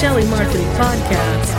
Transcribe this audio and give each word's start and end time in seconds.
Jelly 0.00 0.24
Marketing 0.28 0.66
Podcast. 0.78 1.52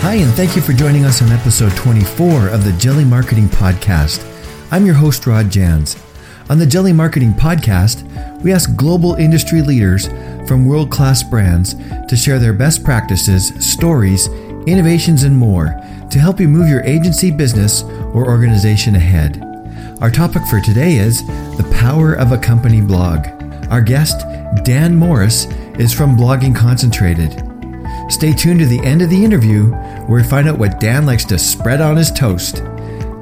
Hi, 0.00 0.14
and 0.14 0.34
thank 0.34 0.56
you 0.56 0.62
for 0.62 0.72
joining 0.72 1.04
us 1.04 1.22
on 1.22 1.30
episode 1.30 1.70
24 1.76 2.48
of 2.48 2.64
the 2.64 2.72
Jelly 2.72 3.04
Marketing 3.04 3.46
Podcast. 3.46 4.26
I'm 4.72 4.84
your 4.84 4.96
host, 4.96 5.24
Rod 5.24 5.50
Jans. 5.50 5.96
On 6.50 6.58
the 6.58 6.66
Jelly 6.66 6.92
Marketing 6.92 7.32
Podcast, 7.32 8.02
we 8.42 8.52
ask 8.52 8.74
global 8.74 9.14
industry 9.14 9.62
leaders 9.62 10.08
from 10.48 10.66
world 10.66 10.90
class 10.90 11.22
brands 11.22 11.74
to 12.08 12.16
share 12.16 12.40
their 12.40 12.52
best 12.52 12.82
practices, 12.82 13.52
stories, 13.64 14.26
innovations, 14.66 15.22
and 15.22 15.38
more 15.38 15.80
to 16.10 16.18
help 16.18 16.40
you 16.40 16.48
move 16.48 16.68
your 16.68 16.82
agency, 16.82 17.30
business, 17.30 17.84
or 17.84 18.26
organization 18.26 18.96
ahead. 18.96 19.40
Our 20.00 20.10
topic 20.10 20.42
for 20.50 20.60
today 20.60 20.96
is 20.96 21.24
the 21.24 21.72
power 21.78 22.14
of 22.14 22.32
a 22.32 22.38
company 22.38 22.80
blog. 22.80 23.41
Our 23.72 23.80
guest, 23.80 24.26
Dan 24.64 24.94
Morris, 24.94 25.46
is 25.78 25.94
from 25.94 26.14
Blogging 26.14 26.54
Concentrated. 26.54 27.42
Stay 28.10 28.34
tuned 28.34 28.60
to 28.60 28.66
the 28.66 28.78
end 28.84 29.00
of 29.00 29.08
the 29.08 29.24
interview 29.24 29.70
where 30.04 30.20
we 30.20 30.28
find 30.28 30.46
out 30.46 30.58
what 30.58 30.78
Dan 30.78 31.06
likes 31.06 31.24
to 31.24 31.38
spread 31.38 31.80
on 31.80 31.96
his 31.96 32.12
toast. 32.12 32.62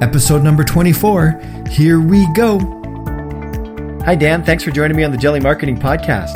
Episode 0.00 0.42
number 0.42 0.64
24. 0.64 1.40
Here 1.70 2.00
we 2.00 2.26
go. 2.32 2.58
Hi, 4.04 4.16
Dan. 4.16 4.42
Thanks 4.42 4.64
for 4.64 4.72
joining 4.72 4.96
me 4.96 5.04
on 5.04 5.12
the 5.12 5.18
Jelly 5.18 5.38
Marketing 5.38 5.78
Podcast. 5.78 6.34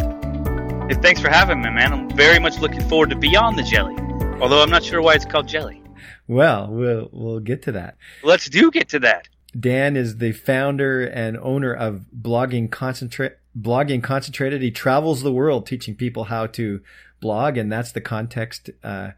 Hey, 0.88 0.94
thanks 0.94 1.20
for 1.20 1.28
having 1.28 1.60
me, 1.60 1.70
man. 1.70 1.92
I'm 1.92 2.08
very 2.10 2.38
much 2.38 2.60
looking 2.60 2.88
forward 2.88 3.10
to 3.10 3.16
Beyond 3.16 3.58
the 3.58 3.64
Jelly. 3.64 3.96
Although 4.41 4.62
I'm 4.62 4.70
not 4.70 4.84
sure 4.84 5.02
why 5.02 5.14
it's 5.14 5.24
called 5.24 5.48
Jelly. 5.48 5.83
Well, 6.28 6.69
we'll 6.69 7.08
we'll 7.10 7.41
get 7.41 7.62
to 7.62 7.72
that. 7.72 7.96
Let's 8.22 8.48
do 8.48 8.70
get 8.70 8.91
to 8.91 9.00
that. 9.00 9.28
Dan 9.58 9.96
is 9.96 10.19
the 10.19 10.30
founder 10.30 11.05
and 11.05 11.36
owner 11.36 11.74
of 11.74 12.06
Blogging 12.17 12.70
Concentrate 12.70 13.39
Blogging 13.58 14.02
Concentrated. 14.02 14.62
He 14.62 14.70
travels 14.70 15.22
the 15.22 15.33
world 15.33 15.66
teaching 15.66 15.94
people 15.94 16.24
how 16.24 16.47
to 16.48 16.80
blog, 17.20 17.56
and 17.56 17.70
that's 17.70 17.92
the 17.92 18.00
context 18.00 18.70
uh, 18.83 19.11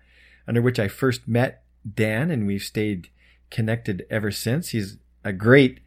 under 0.47 0.63
which 0.63 0.79
I 0.79 0.89
first 0.89 1.27
met 1.27 1.63
Dan, 1.95 2.31
and 2.31 2.47
we've 2.47 2.63
stayed 2.63 3.09
connected 3.51 4.07
ever 4.11 4.31
since. 4.31 4.71
He's 4.71 4.99
a 5.25 5.33
great 5.33 5.81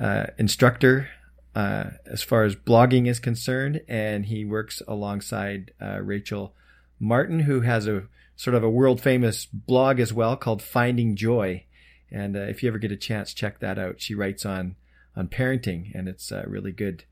uh, 0.00 0.26
instructor 0.38 1.08
uh, 1.54 1.90
as 2.06 2.22
far 2.22 2.44
as 2.44 2.56
blogging 2.56 3.06
is 3.06 3.20
concerned, 3.20 3.82
and 3.88 4.26
he 4.26 4.44
works 4.44 4.82
alongside 4.88 5.72
uh, 5.80 6.00
Rachel 6.00 6.54
Martin, 6.98 7.40
who 7.40 7.60
has 7.60 7.86
a 7.86 8.04
sort 8.36 8.54
of 8.54 8.64
a 8.64 8.70
world 8.70 9.00
famous 9.00 9.46
blog 9.46 10.00
as 10.00 10.12
well 10.12 10.36
called 10.36 10.62
Finding 10.62 11.14
Joy. 11.14 11.64
And 12.10 12.36
uh, 12.36 12.40
if 12.40 12.62
you 12.62 12.68
ever 12.68 12.78
get 12.78 12.92
a 12.92 12.96
chance, 12.96 13.34
check 13.34 13.60
that 13.60 13.78
out. 13.78 14.00
She 14.00 14.14
writes 14.14 14.46
on 14.46 14.76
on 15.14 15.28
parenting, 15.28 15.94
and 15.94 16.08
it's 16.08 16.32
uh, 16.32 16.42
really 16.46 16.72
good, 16.72 17.04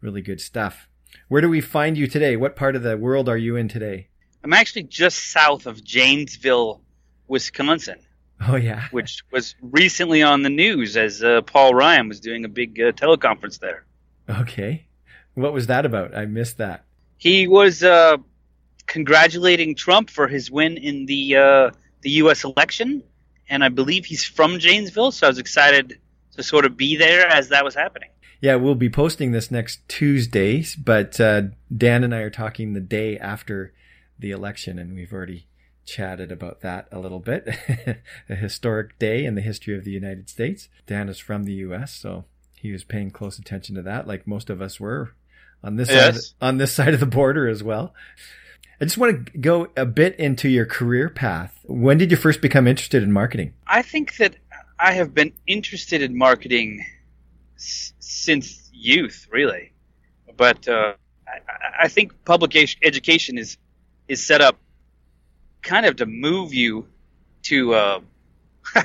really 0.00 0.22
good 0.22 0.40
stuff. 0.40 0.88
Where 1.28 1.40
do 1.40 1.48
we 1.48 1.60
find 1.60 1.96
you 1.96 2.06
today? 2.06 2.36
What 2.36 2.56
part 2.56 2.76
of 2.76 2.82
the 2.82 2.96
world 2.96 3.28
are 3.28 3.36
you 3.36 3.56
in 3.56 3.68
today? 3.68 4.08
I'm 4.42 4.52
actually 4.52 4.84
just 4.84 5.30
south 5.32 5.66
of 5.66 5.84
Janesville, 5.84 6.80
Wisconsin. 7.28 7.98
Oh 8.46 8.56
yeah, 8.56 8.88
which 8.90 9.22
was 9.30 9.54
recently 9.60 10.22
on 10.22 10.42
the 10.42 10.48
news 10.48 10.96
as 10.96 11.22
uh, 11.22 11.42
Paul 11.42 11.74
Ryan 11.74 12.08
was 12.08 12.20
doing 12.20 12.44
a 12.44 12.48
big 12.48 12.80
uh, 12.80 12.92
teleconference 12.92 13.58
there. 13.58 13.84
Okay, 14.28 14.86
what 15.34 15.52
was 15.52 15.66
that 15.66 15.84
about? 15.84 16.16
I 16.16 16.26
missed 16.26 16.58
that. 16.58 16.84
He 17.18 17.46
was 17.46 17.82
uh, 17.82 18.16
congratulating 18.86 19.74
Trump 19.74 20.08
for 20.08 20.26
his 20.26 20.50
win 20.50 20.78
in 20.78 21.06
the 21.06 21.36
uh, 21.36 21.70
the 22.00 22.10
U.S. 22.10 22.44
election, 22.44 23.02
and 23.48 23.62
I 23.62 23.68
believe 23.68 24.06
he's 24.06 24.24
from 24.24 24.58
Janesville, 24.58 25.12
so 25.12 25.26
I 25.26 25.30
was 25.30 25.38
excited 25.38 25.98
to 26.36 26.42
sort 26.42 26.64
of 26.64 26.76
be 26.76 26.96
there 26.96 27.26
as 27.26 27.50
that 27.50 27.64
was 27.64 27.74
happening. 27.74 28.08
Yeah, 28.40 28.54
we'll 28.54 28.74
be 28.74 28.88
posting 28.88 29.32
this 29.32 29.50
next 29.50 29.86
Tuesday, 29.86 30.64
but 30.78 31.20
uh, 31.20 31.42
Dan 31.74 32.04
and 32.04 32.14
I 32.14 32.18
are 32.18 32.30
talking 32.30 32.72
the 32.72 32.80
day 32.80 33.18
after 33.18 33.74
the 34.18 34.30
election, 34.30 34.78
and 34.78 34.94
we've 34.94 35.12
already 35.12 35.46
chatted 35.84 36.32
about 36.32 36.60
that 36.62 36.88
a 36.90 36.98
little 36.98 37.18
bit. 37.18 37.48
a 38.28 38.34
historic 38.34 38.98
day 38.98 39.24
in 39.24 39.34
the 39.34 39.42
history 39.42 39.76
of 39.76 39.84
the 39.84 39.90
United 39.90 40.30
States. 40.30 40.68
Dan 40.86 41.08
is 41.08 41.18
from 41.18 41.44
the 41.44 41.52
U.S., 41.54 41.92
so 41.92 42.24
he 42.56 42.72
was 42.72 42.84
paying 42.84 43.10
close 43.10 43.38
attention 43.38 43.74
to 43.74 43.82
that, 43.82 44.06
like 44.06 44.26
most 44.26 44.48
of 44.48 44.62
us 44.62 44.80
were 44.80 45.12
on 45.62 45.76
this 45.76 45.90
yes. 45.90 46.28
side, 46.28 46.34
on 46.40 46.56
this 46.56 46.72
side 46.72 46.94
of 46.94 47.00
the 47.00 47.06
border 47.06 47.46
as 47.46 47.62
well. 47.62 47.94
I 48.80 48.86
just 48.86 48.96
want 48.96 49.26
to 49.26 49.38
go 49.38 49.68
a 49.76 49.84
bit 49.84 50.16
into 50.16 50.48
your 50.48 50.64
career 50.64 51.10
path. 51.10 51.58
When 51.64 51.98
did 51.98 52.10
you 52.10 52.16
first 52.16 52.40
become 52.40 52.66
interested 52.66 53.02
in 53.02 53.12
marketing? 53.12 53.52
I 53.66 53.82
think 53.82 54.16
that 54.16 54.36
I 54.78 54.92
have 54.92 55.14
been 55.14 55.32
interested 55.46 56.00
in 56.00 56.16
marketing 56.16 56.86
since 58.10 58.70
youth, 58.72 59.28
really. 59.30 59.72
But 60.36 60.66
uh, 60.68 60.94
I, 61.26 61.84
I, 61.84 61.88
think 61.88 62.24
public 62.24 62.56
education 62.82 63.38
is 63.38 63.56
is 64.08 64.24
set 64.26 64.40
up 64.40 64.56
kind 65.62 65.86
of 65.86 65.96
to 65.96 66.06
move 66.06 66.52
you 66.52 66.86
to 67.42 67.74
uh, 67.74 68.00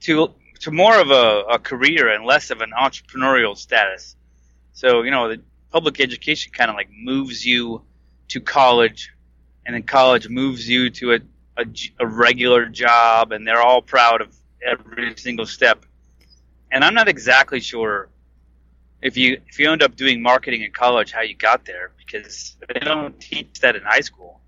to 0.00 0.34
to 0.60 0.70
more 0.70 1.00
of 1.00 1.10
a, 1.10 1.54
a 1.54 1.58
career 1.58 2.12
and 2.12 2.24
less 2.24 2.50
of 2.50 2.60
an 2.60 2.72
entrepreneurial 2.78 3.56
status. 3.56 4.16
So 4.72 5.02
you 5.02 5.10
know, 5.10 5.28
the 5.28 5.42
public 5.70 6.00
education 6.00 6.52
kind 6.52 6.70
of 6.70 6.76
like 6.76 6.90
moves 6.92 7.46
you 7.46 7.82
to 8.28 8.40
college 8.40 9.10
and 9.64 9.74
then 9.74 9.82
college 9.82 10.28
moves 10.28 10.68
you 10.68 10.90
to 10.90 11.14
a, 11.14 11.18
a, 11.56 11.64
a 12.00 12.06
regular 12.06 12.66
job, 12.66 13.32
and 13.32 13.46
they're 13.46 13.62
all 13.62 13.82
proud 13.82 14.20
of 14.20 14.34
every 14.64 15.14
single 15.16 15.46
step. 15.46 15.84
And 16.72 16.84
I'm 16.84 16.94
not 16.94 17.08
exactly 17.08 17.60
sure 17.60 18.08
if 19.02 19.16
you 19.16 19.40
if 19.48 19.58
you 19.58 19.70
end 19.70 19.82
up 19.82 19.96
doing 19.96 20.22
marketing 20.22 20.62
in 20.62 20.72
college 20.72 21.12
how 21.12 21.22
you 21.22 21.34
got 21.34 21.64
there 21.64 21.92
because 21.98 22.56
they 22.72 22.80
don't 22.80 23.18
teach 23.20 23.60
that 23.60 23.76
in 23.76 23.82
high 23.82 24.00
school. 24.00 24.40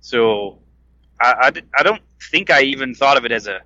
So 0.00 0.58
I, 1.20 1.50
I, 1.54 1.62
I 1.78 1.82
don't 1.82 2.02
think 2.30 2.50
I 2.50 2.62
even 2.62 2.94
thought 2.94 3.16
of 3.16 3.24
it 3.24 3.32
as 3.32 3.46
a 3.46 3.60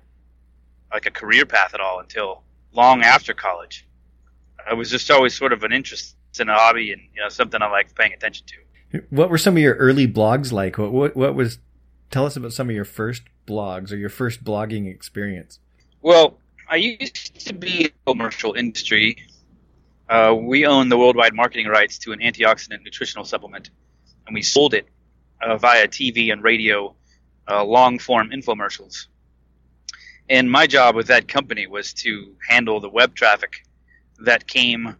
like 0.91 1.05
a 1.05 1.11
career 1.11 1.45
path 1.45 1.73
at 1.73 1.79
all 1.79 1.99
until 1.99 2.43
long 2.73 3.01
after 3.01 3.33
college. 3.33 3.87
It 4.69 4.75
was 4.75 4.89
just 4.89 5.09
always 5.09 5.35
sort 5.35 5.53
of 5.53 5.63
an 5.63 5.73
interest 5.73 6.15
in 6.39 6.49
a 6.49 6.53
hobby 6.53 6.91
and 6.91 7.01
you 7.13 7.21
know 7.21 7.29
something 7.29 7.61
I 7.61 7.69
liked 7.69 7.95
paying 7.95 8.13
attention 8.13 8.45
to. 8.47 8.55
What 9.09 9.29
were 9.29 9.37
some 9.37 9.55
of 9.55 9.63
your 9.63 9.75
early 9.75 10.07
blogs 10.07 10.51
like? 10.51 10.77
What, 10.77 10.91
what, 10.91 11.15
what 11.15 11.35
was? 11.35 11.59
Tell 12.09 12.25
us 12.25 12.35
about 12.35 12.51
some 12.51 12.69
of 12.69 12.75
your 12.75 12.85
first 12.85 13.23
blogs 13.47 13.91
or 13.91 13.95
your 13.95 14.09
first 14.09 14.43
blogging 14.43 14.93
experience. 14.93 15.59
Well, 16.01 16.37
I 16.69 16.75
used 16.77 17.47
to 17.47 17.53
be 17.53 17.85
in 17.85 17.91
the 18.05 18.13
commercial 18.13 18.53
industry. 18.53 19.17
Uh, 20.11 20.35
we 20.35 20.65
own 20.65 20.89
the 20.89 20.97
worldwide 20.97 21.33
marketing 21.33 21.67
rights 21.67 21.97
to 21.97 22.11
an 22.11 22.19
antioxidant 22.19 22.83
nutritional 22.83 23.23
supplement, 23.23 23.69
and 24.27 24.33
we 24.33 24.41
sold 24.41 24.73
it 24.73 24.85
uh, 25.41 25.55
via 25.55 25.87
TV 25.87 26.33
and 26.33 26.43
radio, 26.43 26.93
uh, 27.49 27.63
long 27.63 27.97
form 27.97 28.29
infomercials. 28.29 29.07
And 30.29 30.51
my 30.51 30.67
job 30.67 30.95
with 30.95 31.07
that 31.07 31.29
company 31.29 31.65
was 31.65 31.93
to 32.03 32.35
handle 32.45 32.81
the 32.81 32.89
web 32.89 33.15
traffic 33.15 33.63
that 34.25 34.45
came, 34.45 34.97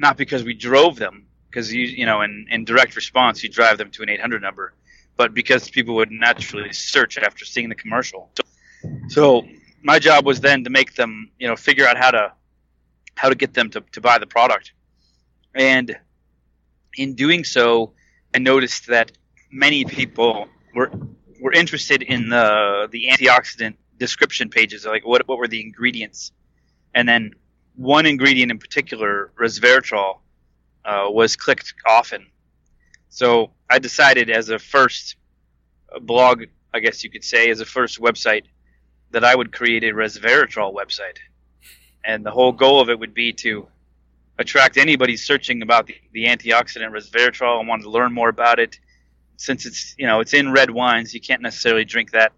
not 0.00 0.16
because 0.16 0.42
we 0.42 0.54
drove 0.54 0.96
them, 0.96 1.28
because 1.48 1.72
you 1.72 1.84
you 1.84 2.04
know 2.04 2.22
in, 2.22 2.48
in 2.50 2.64
direct 2.64 2.96
response 2.96 3.44
you 3.44 3.48
drive 3.48 3.78
them 3.78 3.92
to 3.92 4.02
an 4.02 4.08
800 4.08 4.42
number, 4.42 4.74
but 5.16 5.34
because 5.34 5.70
people 5.70 5.94
would 5.94 6.10
naturally 6.10 6.72
search 6.72 7.16
after 7.16 7.44
seeing 7.44 7.68
the 7.68 7.76
commercial. 7.76 8.32
So, 8.34 8.42
so 9.06 9.48
my 9.84 10.00
job 10.00 10.26
was 10.26 10.40
then 10.40 10.64
to 10.64 10.70
make 10.70 10.96
them 10.96 11.30
you 11.38 11.46
know 11.46 11.54
figure 11.54 11.86
out 11.86 11.96
how 11.96 12.10
to 12.10 12.32
how 13.16 13.28
to 13.28 13.34
get 13.34 13.54
them 13.54 13.70
to, 13.70 13.80
to 13.92 14.00
buy 14.00 14.18
the 14.18 14.26
product, 14.26 14.72
and 15.54 15.96
in 16.96 17.14
doing 17.14 17.44
so, 17.44 17.92
I 18.34 18.38
noticed 18.38 18.86
that 18.88 19.12
many 19.50 19.84
people 19.84 20.48
were 20.74 20.90
were 21.40 21.52
interested 21.52 22.02
in 22.02 22.28
the 22.28 22.88
the 22.90 23.08
antioxidant 23.08 23.74
description 23.98 24.48
pages, 24.50 24.84
like 24.84 25.06
what 25.06 25.26
what 25.28 25.38
were 25.38 25.48
the 25.48 25.60
ingredients, 25.60 26.32
and 26.94 27.08
then 27.08 27.32
one 27.74 28.06
ingredient 28.06 28.50
in 28.50 28.58
particular, 28.58 29.32
resveratrol, 29.38 30.18
uh, 30.84 31.06
was 31.08 31.36
clicked 31.36 31.74
often. 31.86 32.26
So 33.08 33.52
I 33.68 33.78
decided 33.78 34.30
as 34.30 34.48
a 34.48 34.58
first 34.58 35.16
blog, 36.00 36.44
I 36.72 36.80
guess 36.80 37.04
you 37.04 37.10
could 37.10 37.24
say, 37.24 37.50
as 37.50 37.60
a 37.60 37.66
first 37.66 38.00
website, 38.00 38.44
that 39.10 39.24
I 39.24 39.34
would 39.34 39.52
create 39.52 39.84
a 39.84 39.92
resveratrol 39.92 40.74
website. 40.74 41.18
And 42.06 42.24
the 42.24 42.30
whole 42.30 42.52
goal 42.52 42.80
of 42.80 42.88
it 42.88 42.98
would 42.98 43.14
be 43.14 43.32
to 43.34 43.66
attract 44.38 44.76
anybody 44.76 45.16
searching 45.16 45.62
about 45.62 45.86
the, 45.86 45.96
the 46.12 46.26
antioxidant 46.26 46.90
resveratrol 46.90 47.58
and 47.58 47.68
wanted 47.68 47.84
to 47.84 47.90
learn 47.90 48.12
more 48.12 48.28
about 48.28 48.58
it. 48.58 48.78
Since 49.38 49.66
it's 49.66 49.94
you 49.98 50.06
know 50.06 50.20
it's 50.20 50.32
in 50.32 50.52
red 50.52 50.70
wines, 50.70 51.12
you 51.12 51.20
can't 51.20 51.42
necessarily 51.42 51.84
drink 51.84 52.12
that 52.12 52.32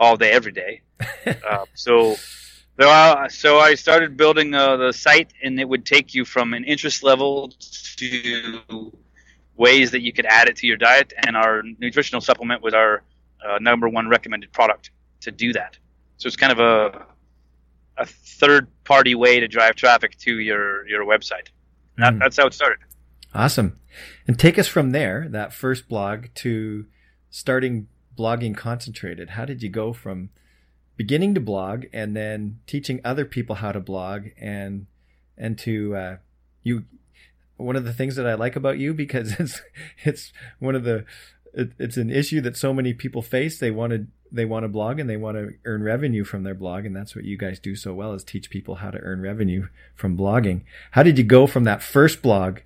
all 0.00 0.16
day 0.16 0.30
every 0.30 0.52
day. 0.52 0.80
uh, 1.26 1.66
so 1.74 2.16
so, 2.80 3.26
so 3.28 3.58
I 3.58 3.74
started 3.74 4.16
building 4.16 4.54
uh, 4.54 4.76
the 4.76 4.92
site, 4.92 5.32
and 5.42 5.58
it 5.58 5.68
would 5.68 5.84
take 5.84 6.14
you 6.14 6.24
from 6.24 6.54
an 6.54 6.62
interest 6.64 7.02
level 7.02 7.52
to 7.96 8.92
ways 9.56 9.90
that 9.90 10.02
you 10.02 10.12
could 10.12 10.26
add 10.26 10.48
it 10.48 10.56
to 10.56 10.66
your 10.66 10.76
diet. 10.76 11.12
And 11.26 11.36
our 11.36 11.62
nutritional 11.80 12.20
supplement 12.20 12.62
was 12.62 12.74
our 12.74 13.02
uh, 13.44 13.58
number 13.60 13.88
one 13.88 14.08
recommended 14.08 14.52
product 14.52 14.92
to 15.22 15.32
do 15.32 15.52
that. 15.54 15.76
So 16.18 16.28
it's 16.28 16.36
kind 16.36 16.52
of 16.52 16.60
a 16.60 17.06
a 17.98 18.06
third 18.06 18.68
party 18.84 19.14
way 19.14 19.40
to 19.40 19.48
drive 19.48 19.74
traffic 19.74 20.16
to 20.18 20.38
your 20.38 20.86
your 20.88 21.04
website. 21.04 21.48
That, 21.96 22.14
mm. 22.14 22.20
That's 22.20 22.36
how 22.36 22.46
it 22.46 22.54
started. 22.54 22.78
Awesome. 23.34 23.78
And 24.26 24.38
take 24.38 24.58
us 24.58 24.68
from 24.68 24.90
there, 24.90 25.26
that 25.30 25.52
first 25.52 25.88
blog, 25.88 26.26
to 26.36 26.86
starting 27.30 27.88
blogging 28.16 28.56
concentrated. 28.56 29.30
How 29.30 29.44
did 29.44 29.62
you 29.62 29.68
go 29.68 29.92
from 29.92 30.30
beginning 30.96 31.34
to 31.34 31.40
blog 31.40 31.84
and 31.92 32.16
then 32.16 32.58
teaching 32.66 33.00
other 33.04 33.24
people 33.24 33.56
how 33.56 33.72
to 33.72 33.80
blog 33.80 34.28
and 34.40 34.86
and 35.36 35.58
to 35.58 35.96
uh, 35.96 36.16
you 36.62 36.84
one 37.56 37.76
of 37.76 37.84
the 37.84 37.92
things 37.92 38.16
that 38.16 38.26
I 38.26 38.34
like 38.34 38.56
about 38.56 38.78
you 38.78 38.94
because 38.94 39.32
it's 39.38 39.62
it's 40.04 40.32
one 40.58 40.74
of 40.74 40.84
the 40.84 41.04
it, 41.54 41.72
it's 41.78 41.96
an 41.96 42.10
issue 42.10 42.40
that 42.42 42.56
so 42.56 42.72
many 42.72 42.92
people 42.92 43.22
face 43.22 43.58
they 43.58 43.70
want 43.70 43.92
to 43.92 44.06
they 44.30 44.44
want 44.44 44.64
to 44.64 44.68
blog 44.68 44.98
and 44.98 45.08
they 45.08 45.16
want 45.16 45.36
to 45.36 45.50
earn 45.64 45.82
revenue 45.82 46.24
from 46.24 46.42
their 46.42 46.54
blog 46.54 46.84
and 46.84 46.94
that's 46.94 47.16
what 47.16 47.24
you 47.24 47.36
guys 47.36 47.58
do 47.58 47.74
so 47.74 47.94
well 47.94 48.12
is 48.12 48.22
teach 48.22 48.50
people 48.50 48.76
how 48.76 48.90
to 48.90 48.98
earn 48.98 49.20
revenue 49.20 49.66
from 49.94 50.16
blogging 50.16 50.62
how 50.92 51.02
did 51.02 51.16
you 51.16 51.24
go 51.24 51.46
from 51.46 51.64
that 51.64 51.82
first 51.82 52.22
blog 52.22 52.58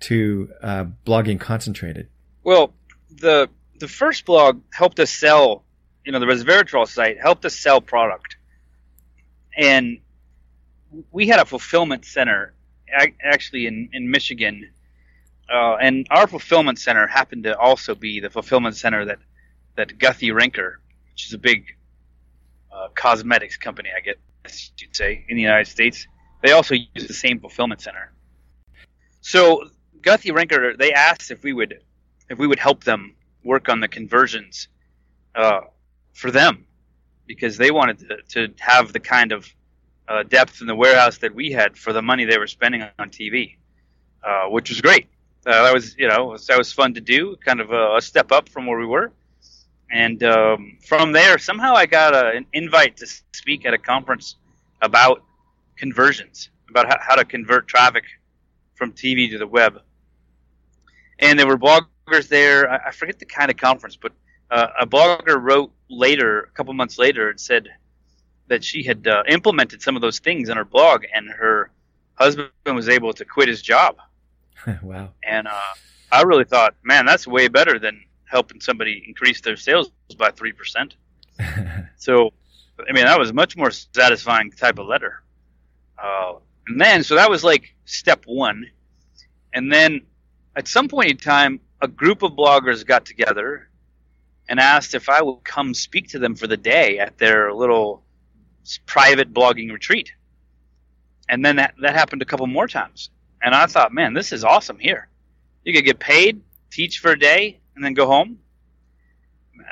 to 0.00 0.50
uh, 0.62 0.84
blogging 1.04 1.40
concentrated 1.40 2.08
well 2.44 2.72
the 3.10 3.48
the 3.78 3.88
first 3.88 4.24
blog 4.24 4.60
helped 4.72 5.00
us 5.00 5.10
sell 5.10 5.64
you 6.08 6.12
know, 6.12 6.20
the 6.20 6.26
resveratrol 6.26 6.88
site 6.88 7.20
helped 7.20 7.44
us 7.44 7.54
sell 7.54 7.82
product. 7.82 8.38
And 9.54 9.98
we 11.10 11.26
had 11.26 11.38
a 11.38 11.44
fulfillment 11.44 12.06
center 12.06 12.54
actually 13.22 13.66
in, 13.66 13.90
in 13.92 14.10
Michigan. 14.10 14.70
Uh, 15.52 15.76
and 15.76 16.06
our 16.08 16.26
fulfillment 16.26 16.78
center 16.78 17.06
happened 17.06 17.44
to 17.44 17.58
also 17.58 17.94
be 17.94 18.20
the 18.20 18.30
fulfillment 18.30 18.74
center 18.74 19.04
that, 19.04 19.18
that 19.76 19.98
Guthy-Renker, 19.98 20.76
which 21.18 21.26
is 21.26 21.34
a 21.34 21.38
big 21.38 21.76
uh, 22.70 22.86
cosmetics 22.94 23.56
company, 23.56 23.88
I 23.90 24.00
guess 24.00 24.70
you'd 24.78 24.94
say, 24.94 25.24
in 25.28 25.34
the 25.34 25.42
United 25.42 25.66
States, 25.66 26.06
they 26.44 26.52
also 26.52 26.76
use 26.76 27.08
the 27.08 27.12
same 27.12 27.40
fulfillment 27.40 27.80
center. 27.80 28.12
So 29.20 29.68
Guthy-Renker, 30.00 30.78
they 30.78 30.92
asked 30.92 31.32
if 31.32 31.42
we 31.42 31.52
would 31.52 31.82
if 32.30 32.38
we 32.38 32.46
would 32.46 32.60
help 32.60 32.84
them 32.84 33.16
work 33.42 33.68
on 33.68 33.80
the 33.80 33.88
conversions 33.88 34.68
uh, 35.34 35.62
for 36.12 36.30
them 36.30 36.66
because 37.26 37.56
they 37.56 37.72
wanted 37.72 37.98
to, 37.98 38.22
to 38.34 38.54
have 38.60 38.92
the 38.92 39.00
kind 39.00 39.32
of 39.32 39.52
uh, 40.06 40.22
depth 40.22 40.60
in 40.60 40.68
the 40.68 40.76
warehouse 40.76 41.18
that 41.18 41.34
we 41.34 41.50
had 41.50 41.76
for 41.76 41.92
the 41.92 42.02
money 42.02 42.26
they 42.26 42.38
were 42.38 42.46
spending 42.46 42.82
on 42.96 43.10
TV, 43.10 43.56
uh, 44.22 44.44
which 44.50 44.68
was 44.68 44.80
great. 44.80 45.08
Uh, 45.44 45.64
that 45.64 45.74
was 45.74 45.96
you 45.98 46.06
know 46.06 46.36
that 46.36 46.58
was 46.58 46.72
fun 46.72 46.94
to 46.94 47.00
do, 47.00 47.34
kind 47.44 47.60
of 47.60 47.72
a, 47.72 47.96
a 47.96 48.00
step 48.00 48.30
up 48.30 48.48
from 48.48 48.66
where 48.66 48.78
we 48.78 48.86
were. 48.86 49.10
And 49.90 50.22
um, 50.22 50.78
from 50.86 51.12
there, 51.12 51.38
somehow 51.38 51.74
I 51.74 51.86
got 51.86 52.14
a, 52.14 52.36
an 52.36 52.46
invite 52.52 52.96
to 52.98 53.06
speak 53.32 53.64
at 53.64 53.74
a 53.74 53.78
conference 53.78 54.36
about 54.82 55.22
conversions, 55.76 56.50
about 56.68 56.86
how, 56.86 56.96
how 57.00 57.14
to 57.14 57.24
convert 57.24 57.68
traffic 57.68 58.04
from 58.74 58.92
TV 58.92 59.30
to 59.30 59.38
the 59.38 59.46
web. 59.46 59.80
And 61.18 61.38
there 61.38 61.46
were 61.46 61.58
bloggers 61.58 62.28
there. 62.28 62.70
I, 62.70 62.88
I 62.88 62.90
forget 62.92 63.18
the 63.18 63.26
kind 63.26 63.50
of 63.50 63.56
conference, 63.56 63.96
but 63.96 64.12
uh, 64.50 64.68
a 64.80 64.86
blogger 64.86 65.40
wrote 65.40 65.72
later, 65.88 66.40
a 66.40 66.50
couple 66.50 66.72
months 66.74 66.98
later, 66.98 67.30
and 67.30 67.40
said 67.40 67.68
that 68.48 68.64
she 68.64 68.82
had 68.82 69.06
uh, 69.06 69.22
implemented 69.28 69.82
some 69.82 69.96
of 69.96 70.02
those 70.02 70.18
things 70.18 70.48
in 70.48 70.56
her 70.56 70.64
blog, 70.64 71.04
and 71.14 71.28
her 71.28 71.70
husband 72.14 72.50
was 72.66 72.88
able 72.88 73.12
to 73.12 73.24
quit 73.24 73.48
his 73.48 73.62
job. 73.62 73.96
wow! 74.82 75.10
And 75.22 75.46
uh, 75.46 75.74
I 76.10 76.22
really 76.22 76.44
thought, 76.44 76.74
man, 76.82 77.04
that's 77.04 77.26
way 77.26 77.48
better 77.48 77.78
than 77.78 78.02
helping 78.30 78.60
somebody 78.60 79.04
increase 79.06 79.40
their 79.40 79.56
sales 79.56 79.90
by 80.16 80.30
three 80.30 80.52
percent. 80.52 80.94
so, 81.96 82.32
I 82.88 82.92
mean, 82.92 83.04
that 83.04 83.18
was 83.18 83.30
a 83.30 83.34
much 83.34 83.56
more 83.56 83.70
satisfying 83.70 84.50
type 84.50 84.78
of 84.78 84.86
letter. 84.86 85.22
Uh, 86.02 86.34
and 86.66 86.80
then, 86.80 87.02
so 87.02 87.14
that 87.14 87.30
was 87.30 87.42
like 87.44 87.74
step 87.84 88.24
one, 88.26 88.66
and 89.52 89.72
then 89.72 90.02
at 90.56 90.68
some 90.68 90.88
point 90.88 91.10
in 91.10 91.16
time, 91.16 91.60
a 91.80 91.88
group 91.88 92.22
of 92.22 92.32
bloggers 92.32 92.84
got 92.84 93.04
together 93.04 93.68
and 94.48 94.58
asked 94.58 94.94
if 94.94 95.08
I 95.08 95.22
would 95.22 95.44
come 95.44 95.74
speak 95.74 96.08
to 96.08 96.18
them 96.18 96.34
for 96.34 96.46
the 96.46 96.56
day 96.56 96.98
at 96.98 97.18
their 97.18 97.52
little 97.52 98.02
private 98.86 99.32
blogging 99.32 99.70
retreat. 99.72 100.12
And 101.28 101.44
then 101.44 101.56
that, 101.56 101.74
that 101.80 101.94
happened 101.94 102.22
a 102.22 102.24
couple 102.24 102.46
more 102.46 102.66
times. 102.66 103.10
And 103.42 103.54
I 103.54 103.66
thought, 103.66 103.92
man, 103.92 104.14
this 104.14 104.32
is 104.32 104.44
awesome 104.44 104.78
here. 104.78 105.08
You 105.64 105.72
could 105.72 105.84
get 105.84 105.98
paid, 105.98 106.40
teach 106.70 106.98
for 106.98 107.12
a 107.12 107.18
day, 107.18 107.60
and 107.78 107.84
then 107.84 107.94
go 107.94 108.06
home. 108.06 108.40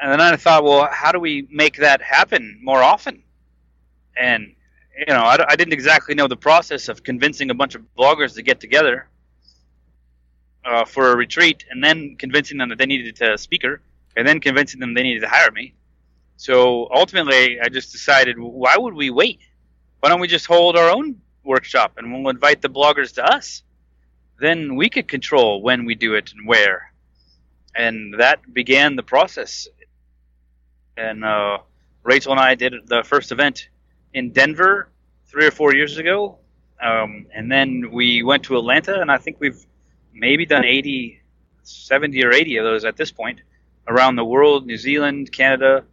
And 0.01 0.13
then 0.13 0.21
I 0.21 0.37
thought, 0.37 0.63
well, 0.63 0.89
how 0.93 1.11
do 1.11 1.19
we 1.19 1.49
make 1.51 1.79
that 1.79 2.01
happen 2.01 2.61
more 2.63 2.81
often? 2.81 3.25
And, 4.17 4.55
you 4.97 5.13
know, 5.13 5.23
I, 5.23 5.45
I 5.49 5.57
didn't 5.57 5.73
exactly 5.73 6.15
know 6.15 6.29
the 6.29 6.37
process 6.37 6.89
of 6.89 7.03
convincing 7.03 7.51
a 7.51 7.55
bunch 7.55 7.75
of 7.75 7.83
bloggers 7.99 8.35
to 8.35 8.43
get 8.43 8.61
together 8.61 9.09
uh, 10.65 10.85
for 10.85 11.11
a 11.11 11.17
retreat 11.17 11.65
and 11.69 11.83
then 11.83 12.15
convincing 12.17 12.59
them 12.59 12.69
that 12.69 12.79
they 12.79 12.87
needed 12.87 13.21
a 13.21 13.37
speaker 13.37 13.81
and 14.17 14.27
then 14.27 14.39
convincing 14.39 14.79
them 14.79 14.95
they 14.95 15.03
needed 15.03 15.21
to 15.21 15.29
hire 15.29 15.51
me. 15.51 15.75
So 16.37 16.89
ultimately, 16.95 17.61
I 17.61 17.69
just 17.69 17.91
decided, 17.91 18.39
why 18.39 18.77
would 18.77 18.95
we 18.95 19.11
wait? 19.11 19.41
Why 19.99 20.11
don't 20.11 20.21
we 20.21 20.29
just 20.29 20.47
hold 20.47 20.77
our 20.77 20.91
own 20.91 21.21
workshop 21.43 21.95
and 21.97 22.13
we'll 22.13 22.31
invite 22.31 22.63
the 22.63 22.69
bloggers 22.69 23.15
to 23.15 23.25
us? 23.25 23.65
Then 24.39 24.77
we 24.77 24.91
could 24.91 25.09
control 25.09 25.61
when 25.61 25.85
we 25.87 25.97
do 25.97 26.15
it 26.15 26.33
and 26.33 26.47
where. 26.47 26.93
And 27.77 28.15
that 28.19 28.53
began 28.53 28.97
the 28.97 29.03
process. 29.03 29.69
And 30.97 31.25
uh, 31.25 31.59
Rachel 32.03 32.33
and 32.33 32.41
I 32.41 32.55
did 32.55 32.75
the 32.87 33.03
first 33.05 33.33
event 33.33 33.69
in 34.15 34.33
Denver 34.33 34.89
three 35.27 35.47
or 35.47 35.51
four 35.51 35.75
years 35.75 35.99
ago. 35.99 36.39
Um, 36.81 37.27
and 37.35 37.51
then 37.51 37.91
we 37.93 38.23
went 38.23 38.45
to 38.45 38.57
Atlanta, 38.57 39.01
and 39.01 39.11
I 39.11 39.19
think 39.19 39.39
we've 39.41 39.65
maybe 40.13 40.47
done 40.47 40.65
80, 40.65 41.21
70 41.63 42.25
or 42.25 42.33
80 42.33 42.57
of 42.59 42.65
those 42.65 42.85
at 42.85 42.97
this 42.97 43.13
point 43.13 43.41
around 43.89 44.17
the 44.17 44.25
world, 44.25 44.67
New 44.67 44.77
Zealand, 44.77 45.33
Canada, 45.33 45.85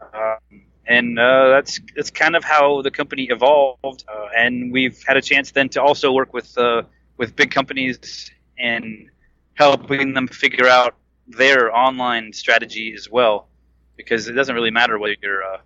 um, 0.00 0.62
and 0.86 1.18
uh, 1.18 1.50
that's 1.50 1.80
that's 1.94 2.10
kind 2.10 2.34
of 2.34 2.42
how 2.42 2.80
the 2.82 2.90
company 2.90 3.24
evolved. 3.24 4.04
Uh, 4.08 4.28
and 4.36 4.72
we've 4.72 5.02
had 5.06 5.16
a 5.16 5.22
chance 5.22 5.50
then 5.50 5.68
to 5.70 5.82
also 5.82 6.12
work 6.12 6.32
with 6.32 6.56
uh, 6.56 6.82
with 7.18 7.36
big 7.36 7.50
companies 7.50 8.30
and 8.58 9.10
helping 9.54 10.14
them 10.14 10.26
figure 10.26 10.66
out 10.66 10.94
their 11.28 11.74
online 11.74 12.32
strategy 12.32 12.94
as 12.96 13.08
well, 13.10 13.48
because 13.96 14.28
it 14.28 14.32
doesn't 14.32 14.54
really 14.54 14.70
matter 14.70 14.98
whether 14.98 15.16
you're 15.22 15.42
a 15.42 15.60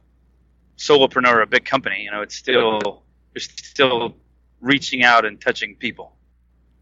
solopreneur 0.76 1.34
or 1.34 1.42
a 1.42 1.46
big 1.46 1.64
company. 1.64 2.02
You 2.02 2.10
know, 2.10 2.22
it's 2.22 2.34
still 2.34 3.02
you're 3.34 3.40
still 3.40 4.16
reaching 4.60 5.02
out 5.02 5.24
and 5.24 5.40
touching 5.40 5.76
people. 5.76 6.16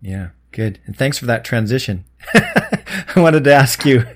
Yeah, 0.00 0.30
good. 0.52 0.80
And 0.86 0.96
thanks 0.96 1.18
for 1.18 1.26
that 1.26 1.44
transition. 1.44 2.04
I 2.34 3.20
wanted 3.20 3.44
to 3.44 3.52
ask 3.52 3.84
you, 3.84 4.06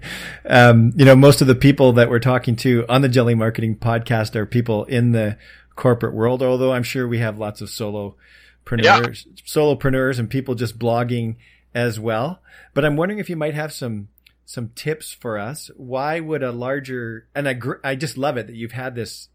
um, 0.46 0.92
you 0.96 1.04
know, 1.04 1.16
most 1.16 1.40
of 1.40 1.46
the 1.46 1.54
people 1.54 1.92
that 1.94 2.08
we're 2.08 2.18
talking 2.18 2.56
to 2.56 2.84
on 2.88 3.02
the 3.02 3.08
Jelly 3.08 3.34
Marketing 3.34 3.76
podcast 3.76 4.34
are 4.34 4.46
people 4.46 4.84
in 4.84 5.12
the 5.12 5.36
corporate 5.76 6.14
world, 6.14 6.42
although 6.42 6.72
I'm 6.72 6.82
sure 6.82 7.06
we 7.06 7.18
have 7.18 7.38
lots 7.38 7.60
of 7.60 7.68
solopreneurs, 7.68 8.14
yeah. 8.66 9.32
solopreneurs 9.46 10.18
and 10.18 10.30
people 10.30 10.54
just 10.54 10.78
blogging 10.78 11.36
as 11.74 11.98
well. 11.98 12.40
But 12.72 12.84
I'm 12.84 12.96
wondering 12.96 13.18
if 13.18 13.28
you 13.28 13.36
might 13.36 13.54
have 13.54 13.72
some 13.72 14.08
some 14.44 14.70
tips 14.74 15.12
for 15.12 15.38
us. 15.38 15.70
Why 15.76 16.20
would 16.20 16.42
a 16.42 16.52
larger 16.52 17.26
and 17.34 17.48
I 17.48 17.58
I 17.82 17.94
just 17.94 18.18
love 18.18 18.36
it 18.36 18.46
that 18.46 18.56
you've 18.56 18.72
had 18.72 18.94
this 18.94 19.28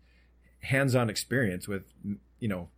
hands-on 0.62 1.10
experience 1.10 1.68
with 1.68 1.84
you 2.40 2.48
know 2.48 2.70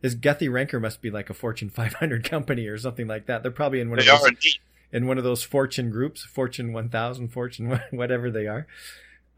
this 0.00 0.14
Guthy-Renker 0.14 0.80
must 0.80 1.00
be 1.00 1.10
like 1.10 1.30
a 1.30 1.34
Fortune 1.34 1.70
500 1.70 2.24
company 2.30 2.66
or 2.66 2.76
something 2.76 3.06
like 3.06 3.26
that. 3.26 3.42
They're 3.42 3.52
probably 3.52 3.80
in 3.80 3.90
one 3.90 4.00
they 4.00 4.08
of 4.08 4.20
those, 4.20 4.28
indeed 4.28 4.58
in 4.92 5.06
one 5.06 5.18
of 5.18 5.24
those 5.24 5.42
fortune 5.42 5.90
groups, 5.90 6.22
Fortune 6.22 6.72
1000, 6.72 7.28
Fortune, 7.28 7.80
whatever 7.90 8.30
they 8.30 8.46
are. 8.46 8.66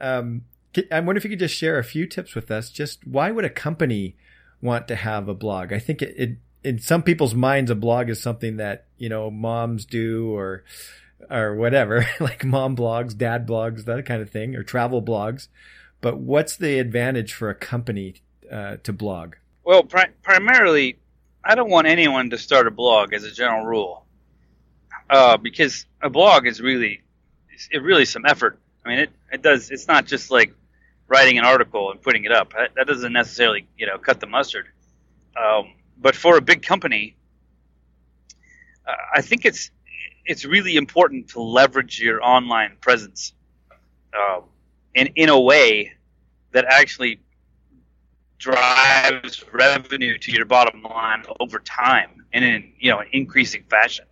Um, 0.01 0.43
I 0.91 0.99
wonder 1.01 1.19
if 1.19 1.25
you 1.25 1.31
could 1.31 1.39
just 1.39 1.55
share 1.55 1.79
a 1.79 1.85
few 1.85 2.07
tips 2.07 2.35
with 2.35 2.51
us. 2.51 2.71
Just 2.71 3.07
why 3.07 3.31
would 3.31 3.45
a 3.45 3.51
company 3.51 4.17
want 4.61 4.89
to 4.89 4.97
have 4.97 5.29
a 5.29 5.35
blog? 5.35 5.73
I 5.73 5.79
think 5.79 6.03
it, 6.03 6.15
it 6.19 6.37
in 6.65 6.81
some 6.81 7.03
people's 7.03 7.35
minds, 7.35 7.71
a 7.71 7.77
blog 7.77 8.11
is 8.11 8.21
something 8.21 8.57
that, 8.57 8.87
you 8.99 9.09
know, 9.09 9.31
moms 9.31 9.85
do 9.85 10.35
or, 10.35 10.65
or 11.31 11.55
whatever, 11.55 12.07
like 12.21 12.45
mom 12.45 12.77
blogs, 12.77 13.17
dad 13.17 13.47
blogs, 13.47 13.85
that 13.85 14.07
kind 14.07 14.23
of 14.23 14.31
thing, 14.31 14.55
or 14.55 14.63
travel 14.63 15.03
blogs. 15.03 15.49
But 16.01 16.19
what's 16.19 16.57
the 16.57 16.79
advantage 16.79 17.33
for 17.33 17.49
a 17.49 17.55
company 17.55 18.17
uh, 18.51 18.77
to 18.83 18.93
blog? 18.93 19.37
Well, 19.65 19.85
pri- 19.85 20.11
primarily, 20.23 20.99
I 21.43 21.55
don't 21.55 21.71
want 21.71 21.87
anyone 21.87 22.31
to 22.31 22.39
start 22.39 22.67
a 22.67 22.71
blog 22.71 23.15
as 23.15 23.25
a 23.25 23.31
general 23.31 23.65
rule 23.65 24.05
uh, 25.09 25.37
because 25.37 25.87
a 26.03 26.11
blog 26.11 26.47
is 26.47 26.61
really 26.61 27.03
it 27.71 27.83
really 27.83 28.05
some 28.05 28.27
effort. 28.27 28.59
I 28.85 28.89
mean, 28.89 28.99
it, 28.99 29.11
it 29.33 29.43
does. 29.43 29.71
It's 29.71 29.89
not 29.89 30.07
just 30.07 30.31
like 30.31 30.55
writing 31.07 31.39
an 31.39 31.45
article 31.45 31.91
and 31.91 32.01
putting 32.01 32.25
it 32.25 32.33
up. 32.33 32.53
That, 32.53 32.75
that 32.77 32.87
doesn't 32.87 33.13
necessarily 33.13 33.67
you 33.77 33.87
know 33.87 33.99
cut 33.99 34.21
the 34.21 34.27
mustard. 34.27 34.67
Um, 35.37 35.75
but 35.97 36.15
for 36.15 36.37
a 36.37 36.43
big 36.43 36.63
company, 36.63 37.17
uh, 38.87 38.93
I 39.15 39.23
think 39.23 39.45
it's 39.45 39.71
it's 40.27 40.45
really 40.45 40.77
important 40.77 41.29
to 41.31 41.41
leverage 41.41 42.01
your 42.01 42.23
online 42.25 42.77
presence 42.81 43.33
uh, 44.15 44.41
in 44.95 45.09
in 45.17 45.29
a 45.29 45.41
way 45.41 45.93
that 46.53 46.65
actually 46.69 47.21
drives 48.39 49.45
revenue 49.53 50.19
to 50.19 50.33
your 50.33 50.45
bottom 50.45 50.83
line 50.83 51.25
over 51.41 51.59
time 51.61 52.25
and 52.33 52.45
in 52.45 52.73
you 52.79 52.91
know 52.91 53.01
an 53.01 53.09
increasing 53.13 53.65
fashion. 53.71 54.07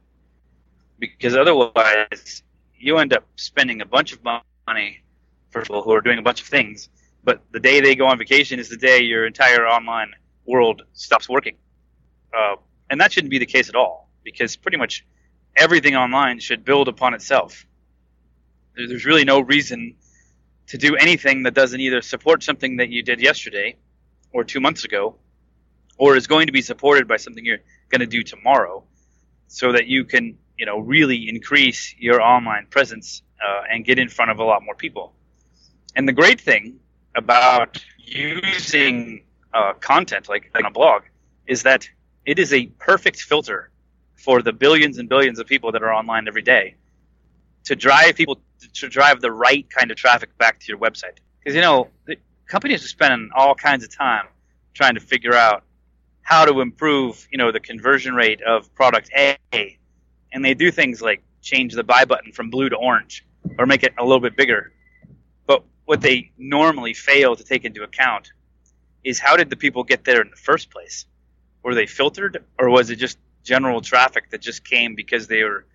because 0.98 1.36
otherwise 1.36 2.42
you 2.78 2.98
end 2.98 3.12
up 3.12 3.24
spending 3.36 3.80
a 3.82 3.86
bunch 3.86 4.12
of 4.12 4.22
money 4.24 5.02
for 5.50 5.62
people 5.62 5.82
who 5.82 5.92
are 5.92 6.00
doing 6.00 6.18
a 6.18 6.22
bunch 6.22 6.40
of 6.40 6.46
things, 6.46 6.88
but 7.24 7.42
the 7.52 7.60
day 7.60 7.80
they 7.80 7.94
go 7.94 8.06
on 8.06 8.18
vacation 8.18 8.58
is 8.58 8.68
the 8.68 8.76
day 8.76 9.00
your 9.02 9.26
entire 9.26 9.66
online 9.66 10.10
world 10.46 10.82
stops 10.92 11.28
working. 11.28 11.56
Uh, 12.36 12.56
and 12.90 13.00
that 13.00 13.12
shouldn't 13.12 13.30
be 13.30 13.38
the 13.38 13.46
case 13.46 13.68
at 13.68 13.74
all, 13.74 14.08
because 14.24 14.56
pretty 14.56 14.76
much 14.76 15.04
everything 15.56 15.96
online 15.96 16.40
should 16.40 16.64
build 16.64 16.88
upon 16.88 17.14
itself. 17.14 17.66
There's 18.74 19.04
really 19.04 19.24
no 19.24 19.40
reason 19.40 19.96
to 20.68 20.78
do 20.78 20.96
anything 20.96 21.42
that 21.42 21.54
doesn't 21.54 21.80
either 21.80 22.00
support 22.00 22.42
something 22.42 22.76
that 22.78 22.88
you 22.88 23.02
did 23.02 23.20
yesterday 23.20 23.76
or 24.32 24.44
two 24.44 24.60
months 24.60 24.84
ago, 24.84 25.16
or 25.98 26.16
is 26.16 26.26
going 26.26 26.46
to 26.46 26.52
be 26.52 26.62
supported 26.62 27.06
by 27.06 27.18
something 27.18 27.44
you're 27.44 27.58
going 27.90 28.00
to 28.00 28.06
do 28.06 28.22
tomorrow, 28.22 28.82
so 29.48 29.72
that 29.72 29.86
you 29.86 30.04
can, 30.04 30.38
you 30.56 30.64
know, 30.64 30.78
really 30.78 31.28
increase 31.28 31.94
your 31.98 32.22
online 32.22 32.66
presence 32.70 33.22
uh, 33.44 33.62
and 33.70 33.84
get 33.84 33.98
in 33.98 34.08
front 34.08 34.30
of 34.30 34.38
a 34.38 34.44
lot 34.44 34.62
more 34.64 34.74
people. 34.74 35.12
And 35.94 36.08
the 36.08 36.12
great 36.12 36.40
thing 36.40 36.78
about 37.14 37.84
using 37.98 39.24
uh, 39.52 39.74
content 39.74 40.28
like 40.28 40.50
on 40.54 40.64
a 40.64 40.70
blog 40.70 41.02
is 41.46 41.64
that 41.64 41.86
it 42.24 42.38
is 42.38 42.52
a 42.54 42.66
perfect 42.78 43.20
filter 43.20 43.70
for 44.22 44.40
the 44.40 44.52
billions 44.52 44.98
and 44.98 45.08
billions 45.08 45.40
of 45.40 45.46
people 45.48 45.72
that 45.72 45.82
are 45.82 45.92
online 45.92 46.28
every 46.28 46.42
day 46.42 46.76
to 47.64 47.74
drive 47.74 48.14
people 48.14 48.40
to 48.74 48.88
drive 48.88 49.20
the 49.20 49.30
right 49.30 49.68
kind 49.68 49.90
of 49.90 49.96
traffic 49.96 50.36
back 50.38 50.60
to 50.60 50.66
your 50.68 50.78
website. 50.78 51.18
Because 51.40 51.56
you 51.56 51.60
know, 51.60 51.88
companies 52.46 52.84
are 52.84 52.88
spending 52.88 53.30
all 53.34 53.56
kinds 53.56 53.82
of 53.82 53.94
time 53.94 54.26
trying 54.74 54.94
to 54.94 55.00
figure 55.00 55.34
out 55.34 55.64
how 56.22 56.44
to 56.44 56.60
improve, 56.60 57.26
you 57.32 57.38
know, 57.38 57.50
the 57.50 57.58
conversion 57.58 58.14
rate 58.14 58.40
of 58.42 58.72
product 58.74 59.10
A, 59.16 59.36
and 60.32 60.44
they 60.44 60.54
do 60.54 60.70
things 60.70 61.02
like 61.02 61.20
change 61.40 61.74
the 61.74 61.82
buy 61.82 62.04
button 62.04 62.30
from 62.30 62.48
blue 62.48 62.68
to 62.68 62.76
orange 62.76 63.26
or 63.58 63.66
make 63.66 63.82
it 63.82 63.92
a 63.98 64.04
little 64.04 64.20
bit 64.20 64.36
bigger. 64.36 64.72
But 65.46 65.64
what 65.84 66.00
they 66.00 66.30
normally 66.38 66.94
fail 66.94 67.34
to 67.34 67.42
take 67.42 67.64
into 67.64 67.82
account 67.82 68.32
is 69.02 69.18
how 69.18 69.36
did 69.36 69.50
the 69.50 69.56
people 69.56 69.82
get 69.82 70.04
there 70.04 70.22
in 70.22 70.30
the 70.30 70.36
first 70.36 70.70
place? 70.70 71.06
Were 71.64 71.74
they 71.74 71.86
filtered, 71.86 72.44
or 72.56 72.70
was 72.70 72.90
it 72.90 72.96
just 72.96 73.18
general 73.42 73.80
traffic 73.80 74.30
that 74.30 74.40
just 74.40 74.64
came 74.64 74.94
because 74.94 75.26
they 75.26 75.42
were 75.42 75.66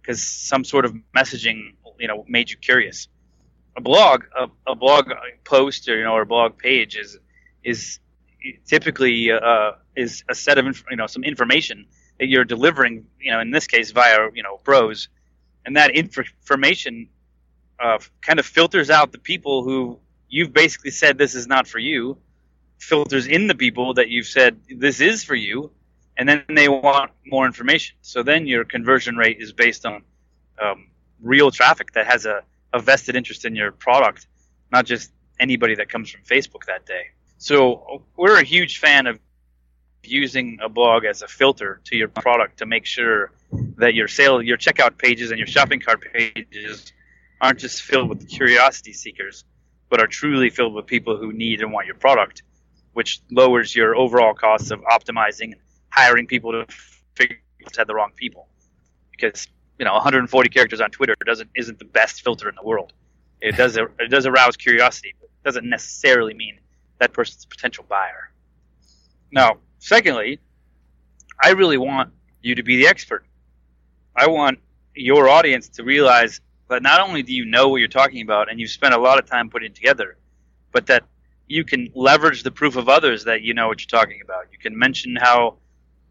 because 0.00 0.22
some 0.22 0.64
sort 0.64 0.84
of 0.84 0.94
messaging 1.16 1.74
you 1.98 2.08
know 2.08 2.24
made 2.28 2.50
you 2.50 2.56
curious. 2.56 3.08
A 3.76 3.80
blog, 3.80 4.24
a, 4.36 4.48
a 4.66 4.74
blog 4.74 5.10
post 5.44 5.88
or 5.88 5.96
you 5.96 6.04
know 6.04 6.12
or 6.12 6.22
a 6.22 6.26
blog 6.26 6.58
page 6.58 6.96
is 6.96 7.18
is 7.64 8.00
typically 8.66 9.30
uh, 9.30 9.72
is 9.96 10.24
a 10.28 10.34
set 10.34 10.58
of 10.58 10.64
you 10.90 10.96
know 10.96 11.06
some 11.06 11.24
information 11.24 11.86
that 12.18 12.26
you're 12.26 12.44
delivering 12.44 13.06
you 13.20 13.32
know 13.32 13.40
in 13.40 13.50
this 13.50 13.66
case 13.66 13.92
via 13.92 14.28
you 14.34 14.42
know 14.42 14.56
prose, 14.58 15.08
and 15.64 15.76
that 15.76 15.94
inf- 15.94 16.18
information 16.18 17.08
uh, 17.80 17.98
kind 18.20 18.38
of 18.38 18.46
filters 18.46 18.90
out 18.90 19.12
the 19.12 19.18
people 19.18 19.62
who 19.64 19.98
you've 20.28 20.52
basically 20.52 20.90
said 20.90 21.18
this 21.18 21.34
is 21.34 21.46
not 21.46 21.66
for 21.66 21.78
you, 21.78 22.18
filters 22.78 23.26
in 23.26 23.46
the 23.46 23.54
people 23.54 23.94
that 23.94 24.08
you've 24.08 24.26
said 24.26 24.60
this 24.68 25.00
is 25.00 25.24
for 25.24 25.34
you, 25.34 25.70
and 26.16 26.28
then 26.28 26.44
they 26.54 26.68
want 26.68 27.10
more 27.26 27.46
information. 27.46 27.96
So 28.02 28.22
then 28.22 28.46
your 28.46 28.64
conversion 28.64 29.16
rate 29.16 29.38
is 29.40 29.52
based 29.52 29.86
on 29.86 30.02
um, 30.62 30.88
real 31.20 31.50
traffic 31.50 31.92
that 31.92 32.06
has 32.06 32.26
a, 32.26 32.42
a 32.72 32.80
vested 32.80 33.16
interest 33.16 33.44
in 33.44 33.56
your 33.56 33.72
product, 33.72 34.26
not 34.70 34.84
just 34.84 35.10
anybody 35.40 35.74
that 35.76 35.88
comes 35.88 36.10
from 36.10 36.22
Facebook 36.22 36.64
that 36.66 36.86
day. 36.86 37.06
So 37.38 38.02
we're 38.16 38.38
a 38.38 38.44
huge 38.44 38.78
fan 38.78 39.06
of 39.06 39.18
using 40.04 40.58
a 40.62 40.68
blog 40.68 41.04
as 41.04 41.22
a 41.22 41.28
filter 41.28 41.80
to 41.84 41.96
your 41.96 42.08
product 42.08 42.58
to 42.58 42.66
make 42.66 42.86
sure 42.86 43.32
that 43.76 43.94
your 43.94 44.08
sale, 44.08 44.42
your 44.42 44.56
checkout 44.56 44.98
pages 44.98 45.30
and 45.30 45.38
your 45.38 45.46
shopping 45.46 45.80
cart 45.80 46.02
pages 46.12 46.92
aren't 47.40 47.58
just 47.58 47.82
filled 47.82 48.08
with 48.08 48.28
curiosity 48.28 48.92
seekers, 48.92 49.44
but 49.88 50.00
are 50.00 50.06
truly 50.06 50.50
filled 50.50 50.74
with 50.74 50.86
people 50.86 51.16
who 51.16 51.32
need 51.32 51.60
and 51.60 51.72
want 51.72 51.86
your 51.86 51.96
product, 51.96 52.42
which 52.92 53.20
lowers 53.30 53.74
your 53.74 53.96
overall 53.96 54.34
costs 54.34 54.70
of 54.70 54.80
optimizing 54.82 55.54
hiring 55.92 56.26
people 56.26 56.52
to 56.52 56.66
figure 57.14 57.38
out 57.78 57.86
the 57.86 57.94
wrong 57.94 58.10
people 58.16 58.48
because 59.12 59.46
you 59.78 59.84
know 59.84 59.92
140 59.92 60.48
characters 60.48 60.80
on 60.80 60.90
Twitter 60.90 61.14
doesn't 61.24 61.50
isn't 61.54 61.78
the 61.78 61.84
best 61.84 62.22
filter 62.22 62.48
in 62.48 62.54
the 62.54 62.66
world. 62.66 62.92
It 63.40 63.56
does 63.56 63.76
it 63.76 64.10
does 64.10 64.26
arouse 64.26 64.56
curiosity, 64.56 65.14
but 65.20 65.26
it 65.26 65.44
doesn't 65.44 65.68
necessarily 65.68 66.34
mean 66.34 66.58
that 66.98 67.12
person's 67.12 67.44
a 67.44 67.48
potential 67.48 67.84
buyer. 67.88 68.30
Now, 69.30 69.58
secondly, 69.78 70.40
I 71.42 71.50
really 71.50 71.78
want 71.78 72.12
you 72.40 72.54
to 72.54 72.62
be 72.62 72.76
the 72.76 72.86
expert. 72.86 73.24
I 74.16 74.26
want 74.28 74.58
your 74.94 75.28
audience 75.28 75.68
to 75.70 75.84
realize 75.84 76.40
that 76.68 76.82
not 76.82 77.00
only 77.00 77.22
do 77.22 77.32
you 77.32 77.44
know 77.44 77.68
what 77.68 77.78
you're 77.78 77.88
talking 77.88 78.22
about 78.22 78.50
and 78.50 78.60
you've 78.60 78.70
spent 78.70 78.94
a 78.94 78.98
lot 78.98 79.18
of 79.18 79.26
time 79.26 79.50
putting 79.50 79.70
it 79.70 79.74
together, 79.74 80.16
but 80.70 80.86
that 80.86 81.04
you 81.48 81.64
can 81.64 81.90
leverage 81.94 82.42
the 82.42 82.50
proof 82.50 82.76
of 82.76 82.88
others 82.88 83.24
that 83.24 83.42
you 83.42 83.52
know 83.54 83.68
what 83.68 83.80
you're 83.80 84.00
talking 84.00 84.20
about. 84.22 84.46
You 84.52 84.58
can 84.58 84.78
mention 84.78 85.16
how 85.16 85.56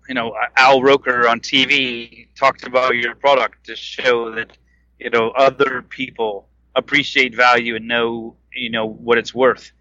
you 0.08 0.16
know, 0.16 0.36
Al 0.58 0.82
Roker 0.82 1.28
on 1.28 1.40
TV 1.40 2.28
talked 2.36 2.66
about 2.66 2.96
your 2.96 3.16
product 3.16 3.66
to 3.66 3.76
show 3.76 4.34
that, 4.36 4.58
you 5.00 5.10
know, 5.10 5.30
other 5.30 5.82
people 5.82 6.48
appreciate 6.76 7.36
value 7.36 7.76
and 7.76 7.88
know, 7.88 8.36
you 8.54 8.70
know, 8.70 8.86
what 8.88 9.18
it's 9.18 9.34
worth. 9.34 9.72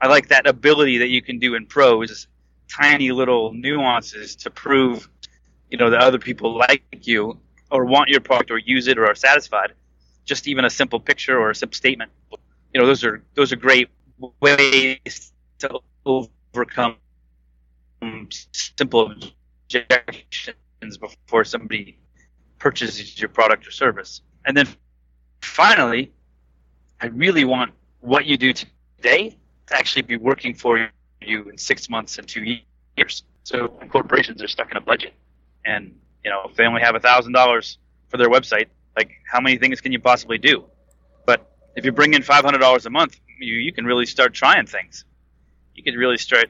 I 0.00 0.08
like 0.08 0.28
that 0.28 0.46
ability 0.46 0.98
that 0.98 1.08
you 1.08 1.22
can 1.22 1.38
do 1.38 1.54
in 1.54 1.66
prose, 1.66 2.26
tiny 2.68 3.10
little 3.12 3.52
nuances 3.52 4.36
to 4.36 4.50
prove, 4.50 5.08
you 5.70 5.78
know, 5.78 5.90
that 5.90 6.00
other 6.00 6.18
people 6.18 6.56
like 6.56 6.84
you 7.02 7.38
or 7.70 7.84
want 7.84 8.08
your 8.08 8.20
product 8.20 8.50
or 8.50 8.58
use 8.58 8.86
it 8.86 8.98
or 8.98 9.06
are 9.06 9.14
satisfied. 9.14 9.72
Just 10.24 10.46
even 10.48 10.64
a 10.64 10.70
simple 10.70 11.00
picture 11.00 11.38
or 11.38 11.50
a 11.50 11.54
simple 11.54 11.76
statement. 11.76 12.10
You 12.72 12.80
know, 12.80 12.86
those 12.86 13.04
are 13.04 13.22
those 13.34 13.52
are 13.52 13.56
great 13.56 13.88
ways 14.40 15.32
to 15.58 15.80
overcome 16.04 16.96
simple 18.42 19.14
before 21.00 21.44
somebody 21.44 21.98
purchases 22.58 23.20
your 23.20 23.28
product 23.28 23.66
or 23.66 23.70
service. 23.70 24.22
And 24.46 24.56
then 24.56 24.68
finally, 25.42 26.12
I 27.00 27.06
really 27.06 27.44
want 27.44 27.72
what 28.00 28.26
you 28.26 28.36
do 28.36 28.52
today 28.52 29.36
to 29.66 29.76
actually 29.76 30.02
be 30.02 30.16
working 30.16 30.54
for 30.54 30.90
you 31.20 31.48
in 31.48 31.58
six 31.58 31.88
months 31.88 32.18
and 32.18 32.28
two 32.28 32.58
years. 32.96 33.24
So 33.42 33.68
corporations 33.90 34.42
are 34.42 34.48
stuck 34.48 34.70
in 34.70 34.76
a 34.76 34.80
budget, 34.80 35.14
and 35.64 35.94
you 36.22 36.30
know 36.30 36.48
if 36.48 36.56
they 36.56 36.64
only 36.64 36.80
have 36.80 36.94
a 36.94 37.00
thousand 37.00 37.32
dollars 37.32 37.78
for 38.08 38.16
their 38.16 38.28
website, 38.28 38.68
like 38.96 39.10
how 39.30 39.40
many 39.40 39.58
things 39.58 39.80
can 39.80 39.92
you 39.92 40.00
possibly 40.00 40.38
do? 40.38 40.64
But 41.26 41.50
if 41.76 41.84
you 41.84 41.92
bring 41.92 42.14
in 42.14 42.22
five 42.22 42.44
hundred 42.44 42.58
dollars 42.58 42.86
a 42.86 42.90
month, 42.90 43.20
you 43.38 43.54
you 43.56 43.72
can 43.72 43.84
really 43.84 44.06
start 44.06 44.32
trying 44.32 44.66
things. 44.66 45.04
You 45.74 45.82
can 45.82 45.94
really 45.96 46.16
start 46.16 46.46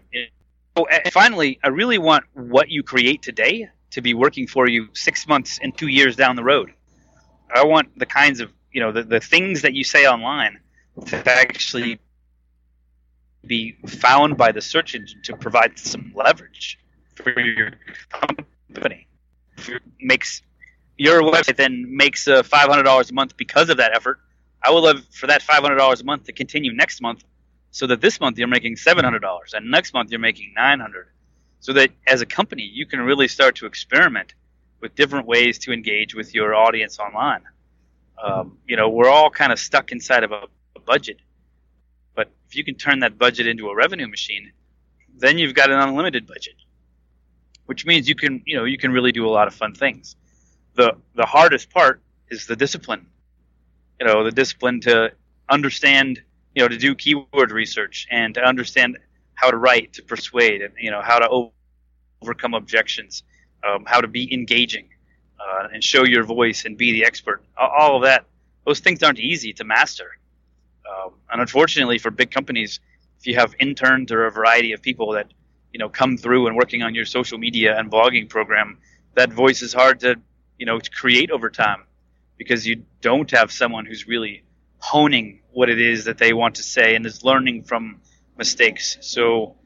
Oh, 0.77 0.87
and 0.87 1.13
finally, 1.13 1.59
I 1.63 1.69
really 1.69 1.99
want 1.99 2.25
what 2.35 2.69
you 2.69 2.83
create 2.83 3.23
today 3.23 3.69
to 3.91 4.01
be 4.01 4.13
working 4.13 4.47
for 4.47 4.69
you 4.69 4.89
six 4.93 5.29
months 5.29 5.61
and 5.63 5.77
two 5.77 5.87
years 5.87 6.17
down 6.17 6.35
the 6.35 6.43
road. 6.43 6.73
I 7.55 7.65
want 7.65 7.97
the 7.97 8.07
kinds 8.07 8.41
of 8.41 8.51
you 8.73 8.81
know 8.81 8.91
the, 8.91 9.05
the 9.05 9.21
things 9.21 9.63
that 9.63 9.75
you 9.75 9.85
say 9.85 10.07
online 10.07 10.59
to 11.07 11.31
actually 11.31 12.01
be 13.47 13.77
found 13.87 14.37
by 14.37 14.51
the 14.51 14.61
search 14.61 14.95
engine 14.95 15.21
to 15.23 15.37
provide 15.37 15.79
some 15.79 16.13
leverage 16.15 16.79
for 17.15 17.39
your 17.39 17.73
company. 18.11 19.07
Makes 20.01 20.43
your 20.97 21.23
website 21.23 21.57
then 21.57 21.87
makes 21.89 22.27
uh, 22.27 22.43
five 22.43 22.69
hundred 22.69 22.83
dollars 22.83 23.11
a 23.11 23.15
month 23.15 23.37
because 23.37 23.69
of 23.69 23.77
that 23.77 23.95
effort. 23.95 24.19
I 24.61 24.73
would 24.73 24.81
love 24.81 25.05
for 25.13 25.29
that 25.29 25.43
five 25.43 25.63
hundred 25.63 25.77
dollars 25.77 26.01
a 26.01 26.05
month 26.05 26.25
to 26.25 26.33
continue 26.33 26.73
next 26.75 27.01
month 27.01 27.23
so 27.75 27.89
that 27.89 28.01
this 28.01 28.21
month 28.21 28.39
you're 28.39 28.47
making 28.47 28.77
$700 28.77 29.21
and 29.53 29.69
next 29.69 29.93
month 29.93 30.13
you're 30.13 30.21
making 30.21 30.53
900 30.55 31.09
so 31.59 31.73
that 31.73 31.91
as 32.07 32.21
a 32.21 32.27
company 32.27 32.63
you 32.63 32.87
can 32.87 33.01
really 33.01 33.27
start 33.27 33.57
to 33.57 33.67
experiment 33.67 34.35
with 34.81 34.95
different 34.95 35.27
ways 35.27 35.59
to 35.59 35.73
engage 35.73 36.15
with 36.15 36.33
your 36.33 36.55
audience 36.55 37.01
online. 37.01 37.43
Um, 38.23 38.59
you 38.69 38.77
know 38.77 38.89
we're 38.91 39.09
all 39.09 39.29
kind 39.29 39.51
of 39.51 39.59
stuck 39.59 39.91
inside 39.91 40.23
of 40.23 40.31
a, 40.31 40.47
a 40.77 40.81
budget. 40.81 41.19
But 42.15 42.31
if 42.47 42.55
you 42.55 42.63
can 42.63 42.77
turn 42.77 43.01
that 43.01 43.19
budget 43.19 43.49
into 43.49 43.69
a 43.69 43.75
revenue 43.75 44.07
machine 44.07 44.53
then 45.17 45.37
you've 45.37 45.55
got 45.55 45.71
an 45.71 45.81
unlimited 45.81 46.29
budget 46.29 46.55
which 47.67 47.85
means 47.85 48.09
you 48.09 48.15
can 48.15 48.41
you 48.47 48.57
know 48.57 48.65
you 48.65 48.79
can 48.79 48.93
really 48.93 49.11
do 49.11 49.27
a 49.27 49.33
lot 49.39 49.49
of 49.49 49.55
fun 49.55 49.75
things. 49.75 50.15
The 50.75 50.97
the 51.17 51.27
hardest 51.27 51.71
part 51.71 52.01
is 52.31 52.47
the 52.47 52.55
discipline. 52.55 53.07
You 53.99 54.07
know 54.07 54.23
the 54.23 54.31
discipline 54.33 54.81
to 54.83 55.13
understand 55.49 56.23
you 56.55 56.63
know, 56.63 56.69
to 56.69 56.77
do 56.77 56.95
keyword 56.95 57.51
research 57.51 58.07
and 58.11 58.35
to 58.35 58.41
understand 58.43 58.99
how 59.35 59.51
to 59.51 59.57
write, 59.57 59.93
to 59.95 60.03
persuade, 60.03 60.63
and 60.63 60.73
you 60.79 60.91
know, 60.91 61.03
how 61.03 61.19
to 61.19 61.51
overcome 62.23 62.55
objections, 62.55 63.23
um, 63.67 63.85
how 63.87 64.01
to 64.01 64.09
be 64.09 64.33
engaging, 64.33 64.89
uh, 65.41 65.69
and 65.73 65.83
show 65.83 66.05
your 66.05 66.25
voice 66.25 66.65
and 66.65 66.77
be 66.77 66.93
the 66.93 67.05
expert. 67.05 67.43
All 67.59 67.97
of 67.97 68.03
that, 68.03 68.27
those 68.67 68.81
things 68.81 69.03
aren't 69.03 69.21
easy 69.21 69.53
to 69.55 69.65
master. 69.65 70.19
Um, 70.89 71.15
and 71.31 71.41
unfortunately, 71.41 71.99
for 71.99 72.11
big 72.11 72.31
companies, 72.31 72.81
if 73.19 73.27
you 73.27 73.35
have 73.37 73.55
interns 73.59 74.13
or 74.13 74.27
a 74.27 74.31
variety 74.31 74.73
of 74.73 74.83
people 74.83 75.13
that 75.13 75.33
you 75.73 75.79
know 75.79 75.89
come 75.89 76.17
through 76.17 76.47
and 76.47 76.57
working 76.57 76.83
on 76.83 76.95
your 76.95 77.05
social 77.05 77.39
media 77.39 77.77
and 77.79 77.91
blogging 77.91 78.29
program, 78.29 78.79
that 79.15 79.33
voice 79.33 79.63
is 79.63 79.73
hard 79.73 80.01
to 80.01 80.17
you 80.59 80.67
know, 80.67 80.79
to 80.79 80.91
create 80.91 81.31
over 81.31 81.51
time 81.51 81.85
because 82.37 82.67
you 82.67 82.85
don't 83.01 83.31
have 83.31 83.53
someone 83.53 83.87
who's 83.87 84.07
really 84.07 84.44
honing 84.85 85.41
what 85.51 85.71
it 85.71 85.81
is 85.81 86.05
that 86.05 86.19
they 86.19 86.35
want 86.35 86.57
to 86.57 86.63
say 86.63 86.95
and 86.95 87.07
is 87.07 87.25
learning 87.25 87.63
from 87.63 88.03
mistakes. 88.37 88.99
So, 89.01 89.57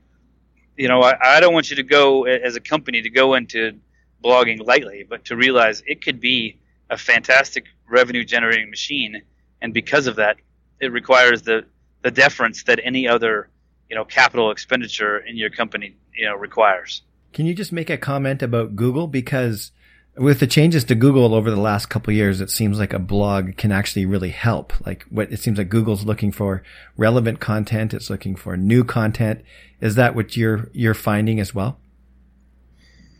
you 0.77 0.87
know, 0.87 1.03
I, 1.03 1.37
I 1.37 1.41
don't 1.41 1.53
want 1.53 1.71
you 1.71 1.77
to 1.77 1.83
go 1.83 2.25
as 2.25 2.55
a 2.55 2.61
company 2.61 3.03
to 3.03 3.11
go 3.11 3.35
into 3.35 3.81
blogging 4.23 4.65
lightly, 4.65 5.05
but 5.09 5.25
to 5.25 5.35
realize 5.35 5.83
it 5.89 6.05
could 6.05 6.21
be 6.21 6.61
a 6.89 6.97
fantastic 6.97 7.65
revenue 7.89 8.23
generating 8.23 8.71
machine. 8.71 9.23
And 9.61 9.75
because 9.75 10.07
of 10.07 10.17
that, 10.17 10.37
it 10.81 10.93
requires 10.93 11.43
the, 11.43 11.65
the 12.05 12.13
deference 12.13 12.63
that 12.65 12.79
any 12.85 13.09
other, 13.09 13.51
you 13.91 13.97
know, 13.97 14.05
capital 14.05 14.53
expenditure 14.53 15.19
in 15.19 15.37
your 15.37 15.51
company, 15.51 15.97
you 16.15 16.27
know, 16.27 16.37
requires. 16.37 17.03
Can 17.33 17.45
you 17.45 17.55
just 17.55 17.73
make 17.73 17.91
a 17.91 17.99
comment 17.99 18.41
about 18.41 18.77
Google? 18.77 19.09
Because 19.09 19.73
with 20.19 20.41
the 20.41 20.47
changes 20.47 20.85
to 20.85 20.95
Google 20.95 21.35
over 21.35 21.51
the 21.51 21.61
last 21.61 21.87
couple 21.87 22.13
years, 22.13 22.41
it 22.41 22.51
seems 22.51 22.79
like 22.79 22.93
a 22.93 22.99
blog 22.99 23.57
can 23.57 23.73
actually 23.73 24.05
really 24.05 24.31
help. 24.31 24.73
Like 24.85 25.05
what 25.11 25.33
it 25.33 25.41
seems 25.41 25.59
like 25.59 25.69
Google's 25.69 26.05
looking 26.05 26.33
for 26.33 26.63
relevant 26.97 27.41
content. 27.41 27.95
It's 27.95 28.11
looking 28.11 28.37
for 28.37 28.57
new 28.57 28.85
content. 28.85 29.43
Is 29.81 29.95
that 29.95 30.15
what 30.15 30.37
you're, 30.37 30.69
you're 30.73 30.95
finding 30.95 31.41
as 31.41 31.55
well? 31.55 31.79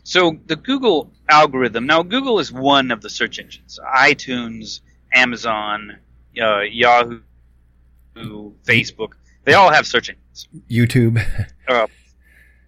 So 0.03 0.39
the 0.47 0.57
Google 0.57 1.13
algorithm, 1.29 1.87
now 1.87 2.03
Google 2.03 2.39
is 2.39 2.51
one 2.51 2.91
of 2.91 3.03
the 3.03 3.11
search 3.11 3.39
engines. 3.39 3.79
iTunes, 3.97 4.81
Amazon, 5.13 5.99
uh, 6.41 6.61
Yahoo, 6.61 7.21
Facebook, 8.17 9.13
they 9.45 9.55
all 9.55 9.71
have 9.71 9.87
search 9.87 10.11
engines. 10.11 10.49
YouTube. 10.71 11.25
uh, 11.69 11.87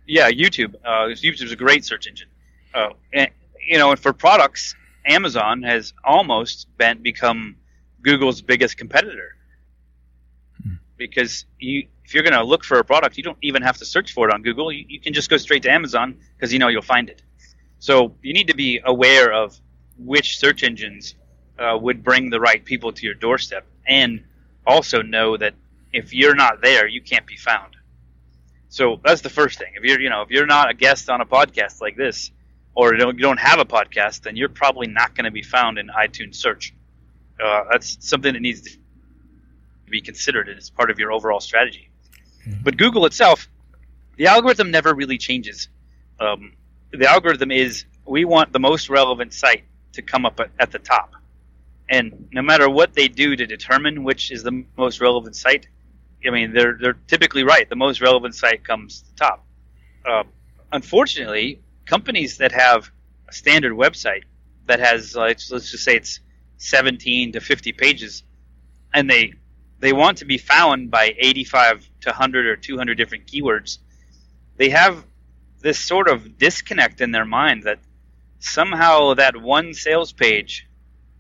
yeah, 0.07 0.31
YouTube. 0.31 0.75
Uh, 0.85 1.09
YouTube 1.09 1.43
is 1.43 1.53
a 1.53 1.57
great 1.57 1.85
search 1.85 2.07
engine. 2.07 2.29
Uh, 2.75 2.91
and, 3.13 3.31
you 3.67 3.79
know, 3.79 3.91
and 3.91 3.99
for 4.01 4.13
products, 4.13 4.75
Amazon 5.07 5.63
has 5.63 5.93
almost 6.05 6.67
been 6.77 7.03
become 7.03 7.57
Google's 8.03 8.43
biggest 8.43 8.77
competitor 8.77 9.37
because 11.01 11.47
you, 11.59 11.89
if 12.05 12.15
you're 12.15 12.23
going 12.23 12.35
to 12.35 12.45
look 12.45 12.63
for 12.63 12.79
a 12.79 12.85
product, 12.85 13.17
you 13.17 13.25
don't 13.25 13.39
even 13.43 13.63
have 13.63 13.79
to 13.79 13.85
search 13.85 14.13
for 14.13 14.29
it 14.29 14.35
on 14.35 14.43
Google. 14.43 14.71
You, 14.71 14.85
you 14.87 15.01
can 15.01 15.15
just 15.15 15.31
go 15.31 15.39
straight 15.39 15.63
to 15.65 15.71
Amazon 15.71 16.19
because 16.37 16.53
you 16.53 16.59
know 16.59 16.69
you'll 16.69 16.83
find 16.83 17.09
it. 17.09 17.23
So 17.79 18.15
you 18.23 18.35
need 18.35 18.49
to 18.49 18.55
be 18.55 18.81
aware 18.85 19.33
of 19.33 19.59
which 19.99 20.39
search 20.39 20.63
engines 20.63 21.15
uh, 21.59 21.77
would 21.81 22.05
bring 22.05 22.31
the 22.31 22.39
right 22.39 22.63
people 22.65 22.93
to 22.93 23.07
your 23.07 23.15
doorstep, 23.15 23.67
and 23.87 24.23
also 24.67 25.03
know 25.03 25.37
that 25.37 25.55
if 25.93 26.13
you're 26.13 26.35
not 26.35 26.61
there, 26.61 26.87
you 26.87 27.01
can't 27.01 27.27
be 27.27 27.37
found. 27.37 27.77
So 28.69 29.01
that's 29.03 29.23
the 29.23 29.31
first 29.31 29.59
thing. 29.59 29.73
If 29.75 29.85
you're, 29.85 30.01
you 30.01 30.11
know, 30.11 30.23
if 30.23 30.31
you're 30.31 30.47
not 30.47 30.71
a 30.71 30.75
guest 30.75 31.09
on 31.11 31.21
a 31.21 31.27
podcast 31.27 31.81
like 31.81 31.97
this, 31.97 32.31
or 32.75 32.93
you 32.93 32.99
don't, 32.99 33.17
you 33.17 33.23
don't 33.23 33.41
have 33.41 33.59
a 33.59 33.65
podcast, 33.65 34.23
then 34.23 34.37
you're 34.37 34.49
probably 34.49 34.87
not 34.87 35.15
going 35.15 35.25
to 35.25 35.31
be 35.31 35.43
found 35.43 35.79
in 35.79 35.89
iTunes 35.89 36.37
search. 36.37 36.75
Uh, 37.43 37.65
that's 37.71 37.97
something 38.01 38.35
that 38.35 38.41
needs 38.41 38.63
to 38.63 38.71
be 39.89 40.01
considered 40.01 40.49
as 40.49 40.71
part 40.71 40.91
of 40.91 40.99
your 40.99 41.13
overall 41.13 41.41
strategy. 41.41 41.91
Mm-hmm. 42.47 42.63
But 42.63 42.77
Google 42.77 43.07
itself, 43.07 43.49
the 44.17 44.27
algorithm 44.27 44.71
never 44.71 44.95
really 44.95 45.19
changes. 45.19 45.69
Um, 46.19 46.53
the 46.93 47.09
algorithm 47.09 47.51
is 47.51 47.85
we 48.07 48.25
want 48.25 48.53
the 48.53 48.61
most 48.61 48.89
relevant 48.89 49.33
site 49.33 49.65
to 49.93 50.03
come 50.03 50.27
up 50.27 50.39
at, 50.41 50.51
at 50.59 50.71
the 50.73 50.79
top. 50.79 51.15
And 51.89 52.29
no 52.33 52.43
matter 52.43 52.71
what 52.71 52.95
they 52.95 53.09
do 53.09 53.35
to 53.35 53.47
determine 53.47 54.05
which 54.05 54.31
is 54.31 54.43
the 54.43 54.65
most 54.77 55.01
relevant 55.01 55.35
site, 55.35 55.67
I 56.25 56.31
mean, 56.31 56.53
they're 56.53 56.77
they're 56.81 56.99
typically 57.09 57.45
right. 57.45 57.69
The 57.69 57.77
most 57.77 58.01
relevant 58.01 58.35
site 58.35 58.63
comes 58.63 59.01
to 59.01 59.11
the 59.11 59.17
top. 59.17 59.47
Uh, 60.07 60.25
unfortunately, 60.71 61.61
companies 61.91 62.39
that 62.39 62.53
have 62.53 62.91
a 63.29 63.33
standard 63.33 63.73
website 63.73 64.25
that 64.67 64.81
has 64.81 65.17
let's, 65.17 65.51
let's 65.51 65.71
just 65.71 65.85
say 65.85 65.97
it's 65.97 66.21
17 66.59 67.33
to 67.33 67.41
50 67.41 67.73
pages, 67.73 68.23
and 68.95 69.11
they 69.11 69.35
they 69.81 69.93
want 69.93 70.19
to 70.19 70.25
be 70.25 70.39
found 70.39 70.91
by 70.91 71.15
85 71.19 71.89
to 72.03 72.11
100 72.11 72.47
or 72.47 72.57
200 72.57 72.97
different 72.97 73.27
keywords, 73.27 73.79
they 74.57 74.71
have 74.71 75.05
this 75.61 75.79
sort 75.79 76.09
of 76.09 76.39
disconnect 76.39 77.01
in 77.01 77.11
their 77.11 77.25
mind 77.25 77.65
that 77.65 77.79
somehow 78.39 79.15
that 79.15 79.37
one 79.37 79.75
sales 79.75 80.13
page, 80.13 80.69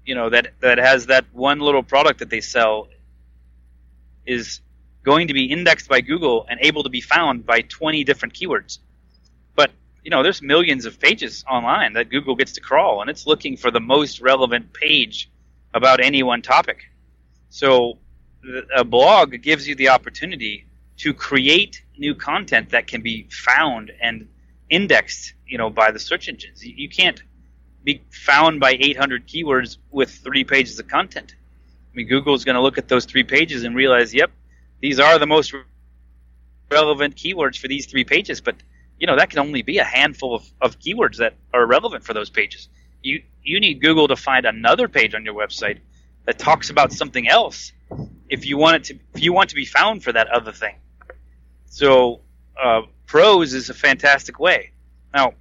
you 0.04 0.14
know, 0.14 0.30
that 0.30 0.54
that 0.60 0.78
has 0.78 1.06
that 1.06 1.24
one 1.32 1.58
little 1.58 1.82
product 1.82 2.20
that 2.20 2.30
they 2.30 2.40
sell 2.40 2.88
is 4.26 4.60
going 5.02 5.28
to 5.28 5.34
be 5.34 5.44
indexed 5.46 5.88
by 5.88 6.00
Google 6.00 6.46
and 6.48 6.60
able 6.62 6.82
to 6.82 6.90
be 6.90 7.00
found 7.00 7.46
by 7.46 7.62
20 7.62 8.04
different 8.04 8.34
keywords. 8.34 8.78
But, 9.54 9.70
you 10.04 10.10
know, 10.10 10.22
there's 10.22 10.42
millions 10.42 10.86
of 10.86 10.98
pages 10.98 11.44
online 11.50 11.92
that 11.94 12.10
Google 12.10 12.34
gets 12.34 12.52
to 12.52 12.60
crawl, 12.60 13.00
and 13.00 13.10
it's 13.10 13.26
looking 13.26 13.56
for 13.56 13.70
the 13.70 13.80
most 13.80 14.20
relevant 14.20 14.72
page 14.72 15.30
about 15.74 16.00
any 16.00 16.22
one 16.22 16.42
topic. 16.42 16.84
So, 17.50 17.98
a 18.74 18.84
blog 18.84 19.42
gives 19.42 19.68
you 19.68 19.74
the 19.74 19.90
opportunity 19.90 20.66
to 20.98 21.12
create 21.12 21.82
new 21.98 22.14
content 22.14 22.70
that 22.70 22.86
can 22.86 23.02
be 23.02 23.28
found 23.30 23.92
and 24.00 24.28
indexed, 24.70 25.34
you 25.46 25.58
know, 25.58 25.68
by 25.68 25.90
the 25.90 25.98
search 25.98 26.28
engines. 26.28 26.64
You 26.64 26.88
can't 26.88 27.22
be 27.84 28.02
found 28.10 28.60
by 28.60 28.76
800 28.78 29.26
keywords 29.26 29.78
with 29.90 30.10
three 30.10 30.44
pages 30.44 30.78
of 30.78 30.88
content. 30.88 31.34
I 31.92 31.96
mean, 31.96 32.08
Google's 32.08 32.44
going 32.44 32.54
to 32.54 32.62
look 32.62 32.78
at 32.78 32.88
those 32.88 33.04
three 33.04 33.24
pages 33.24 33.64
and 33.64 33.74
realize, 33.74 34.14
yep, 34.14 34.30
these 34.80 35.00
are 35.00 35.18
the 35.18 35.26
most 35.26 35.54
relevant 36.70 37.16
keywords 37.16 37.58
for 37.58 37.68
these 37.68 37.86
three 37.86 38.04
pages, 38.04 38.40
but 38.40 38.56
you 39.00 39.06
know 39.06 39.16
that 39.16 39.30
can 39.30 39.40
only 39.40 39.62
be 39.62 39.78
a 39.78 39.84
handful 39.84 40.34
of, 40.34 40.44
of 40.60 40.78
keywords 40.78 41.16
that 41.16 41.34
are 41.52 41.66
relevant 41.66 42.04
for 42.04 42.14
those 42.14 42.30
pages. 42.30 42.68
You 43.02 43.22
you 43.42 43.58
need 43.58 43.80
Google 43.80 44.08
to 44.08 44.16
find 44.16 44.44
another 44.44 44.86
page 44.86 45.14
on 45.14 45.24
your 45.24 45.34
website 45.34 45.78
that 46.26 46.38
talks 46.38 46.68
about 46.70 46.92
something 46.92 47.26
else 47.26 47.72
if 48.28 48.46
you 48.46 48.58
want 48.58 48.76
it 48.76 48.84
to 48.84 48.98
if 49.14 49.22
you 49.22 49.32
want 49.32 49.50
to 49.50 49.56
be 49.56 49.64
found 49.64 50.04
for 50.04 50.12
that 50.12 50.28
other 50.28 50.52
thing. 50.52 50.76
So 51.66 52.20
uh, 52.62 52.82
prose 53.06 53.54
is 53.54 53.70
a 53.70 53.74
fantastic 53.74 54.38
way. 54.38 54.72
Now, 55.14 55.32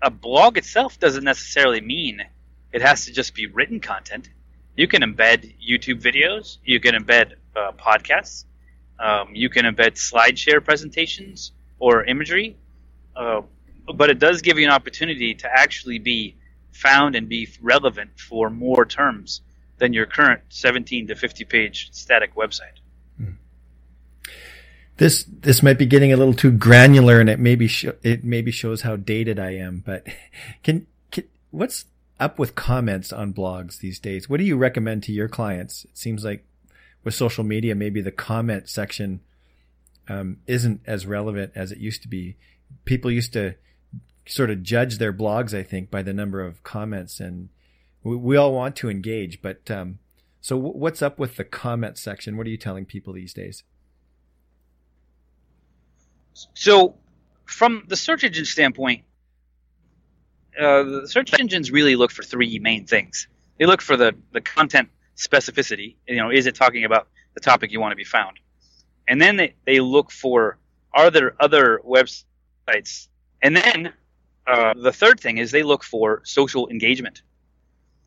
a 0.00 0.10
blog 0.10 0.56
itself 0.56 0.98
doesn't 0.98 1.24
necessarily 1.24 1.82
mean 1.82 2.22
it 2.72 2.82
has 2.82 3.04
to 3.04 3.12
just 3.12 3.34
be 3.34 3.46
written 3.46 3.80
content. 3.80 4.30
You 4.76 4.88
can 4.88 5.02
embed 5.02 5.54
YouTube 5.60 6.00
videos. 6.00 6.58
You 6.64 6.80
can 6.80 6.94
embed 6.94 7.34
uh, 7.54 7.72
podcasts. 7.72 8.44
Um, 8.98 9.34
you 9.34 9.48
can 9.48 9.64
embed 9.64 9.92
SlideShare 9.94 10.64
presentations 10.64 11.52
or 11.78 12.04
imagery, 12.04 12.56
uh, 13.18 13.42
but 13.94 14.10
it 14.10 14.18
does 14.18 14.40
give 14.42 14.58
you 14.58 14.64
an 14.64 14.72
opportunity 14.72 15.34
to 15.34 15.48
actually 15.52 15.98
be 15.98 16.36
found 16.72 17.16
and 17.16 17.28
be 17.28 17.48
relevant 17.60 18.18
for 18.18 18.48
more 18.48 18.86
terms 18.86 19.40
than 19.78 19.92
your 19.92 20.06
current 20.06 20.42
17 20.50 21.08
to 21.08 21.16
50 21.16 21.44
page 21.44 21.88
static 21.92 22.34
website. 22.36 22.78
Hmm. 23.16 23.32
This 24.96 25.24
this 25.24 25.62
might 25.62 25.78
be 25.78 25.86
getting 25.86 26.12
a 26.12 26.16
little 26.16 26.34
too 26.34 26.52
granular, 26.52 27.20
and 27.20 27.28
it 27.28 27.40
maybe 27.40 27.66
sh- 27.66 27.86
it 28.02 28.24
maybe 28.24 28.52
shows 28.52 28.82
how 28.82 28.96
dated 28.96 29.38
I 29.38 29.54
am. 29.54 29.82
But 29.84 30.06
can, 30.62 30.86
can 31.10 31.24
what's 31.50 31.86
up 32.20 32.38
with 32.38 32.54
comments 32.54 33.12
on 33.12 33.34
blogs 33.34 33.78
these 33.78 33.98
days? 33.98 34.28
What 34.28 34.38
do 34.38 34.44
you 34.44 34.56
recommend 34.56 35.02
to 35.04 35.12
your 35.12 35.28
clients? 35.28 35.84
It 35.84 35.98
seems 35.98 36.24
like 36.24 36.44
with 37.02 37.14
social 37.14 37.44
media, 37.44 37.74
maybe 37.74 38.00
the 38.00 38.12
comment 38.12 38.68
section 38.68 39.20
um, 40.08 40.38
isn't 40.46 40.80
as 40.86 41.06
relevant 41.06 41.52
as 41.54 41.72
it 41.72 41.78
used 41.78 42.02
to 42.02 42.08
be. 42.08 42.36
People 42.84 43.10
used 43.10 43.32
to 43.34 43.54
sort 44.26 44.50
of 44.50 44.62
judge 44.62 44.98
their 44.98 45.12
blogs, 45.12 45.56
I 45.56 45.62
think, 45.62 45.90
by 45.90 46.02
the 46.02 46.12
number 46.12 46.40
of 46.40 46.62
comments, 46.62 47.20
and 47.20 47.48
we, 48.02 48.16
we 48.16 48.36
all 48.36 48.52
want 48.52 48.76
to 48.76 48.90
engage. 48.90 49.40
But 49.42 49.70
um, 49.70 49.98
so, 50.40 50.56
w- 50.56 50.76
what's 50.76 51.02
up 51.02 51.18
with 51.18 51.36
the 51.36 51.44
comment 51.44 51.98
section? 51.98 52.36
What 52.36 52.46
are 52.46 52.50
you 52.50 52.56
telling 52.56 52.84
people 52.84 53.12
these 53.12 53.34
days? 53.34 53.64
So, 56.54 56.94
from 57.46 57.84
the 57.88 57.96
search 57.96 58.24
engine 58.24 58.44
standpoint, 58.44 59.02
uh, 60.58 60.82
the 60.82 61.08
search 61.08 61.38
engines 61.38 61.70
really 61.70 61.96
look 61.96 62.10
for 62.10 62.22
three 62.22 62.58
main 62.58 62.86
things. 62.86 63.28
They 63.58 63.66
look 63.66 63.82
for 63.82 63.96
the, 63.96 64.14
the 64.32 64.40
content 64.40 64.90
specificity. 65.16 65.96
You 66.06 66.16
know, 66.16 66.30
is 66.30 66.46
it 66.46 66.54
talking 66.54 66.84
about 66.84 67.08
the 67.34 67.40
topic 67.40 67.72
you 67.72 67.80
want 67.80 67.92
to 67.92 67.96
be 67.96 68.04
found? 68.04 68.38
And 69.08 69.20
then 69.20 69.36
they, 69.36 69.54
they 69.66 69.80
look 69.80 70.10
for 70.10 70.58
are 70.92 71.10
there 71.10 71.34
other 71.40 71.80
websites? 71.86 72.24
And 73.42 73.56
then 73.56 73.92
uh, 74.46 74.74
the 74.74 74.92
third 74.92 75.20
thing 75.20 75.38
is 75.38 75.50
they 75.50 75.62
look 75.62 75.84
for 75.84 76.22
social 76.24 76.68
engagement. 76.68 77.22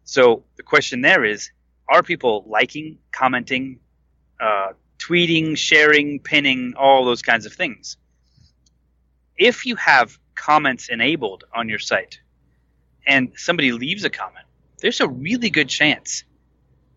So 0.03 0.43
the 0.57 0.63
question 0.63 1.01
there 1.01 1.23
is 1.23 1.51
are 1.87 2.03
people 2.03 2.45
liking, 2.47 2.97
commenting, 3.11 3.79
uh, 4.39 4.73
tweeting, 4.97 5.57
sharing, 5.57 6.19
pinning, 6.19 6.73
all 6.77 7.05
those 7.05 7.21
kinds 7.21 7.45
of 7.45 7.53
things? 7.53 7.97
If 9.37 9.65
you 9.65 9.75
have 9.75 10.17
comments 10.35 10.89
enabled 10.89 11.43
on 11.53 11.69
your 11.69 11.79
site 11.79 12.19
and 13.05 13.31
somebody 13.35 13.71
leaves 13.71 14.03
a 14.03 14.09
comment, 14.09 14.45
there's 14.79 14.99
a 14.99 15.07
really 15.07 15.49
good 15.49 15.69
chance 15.69 16.23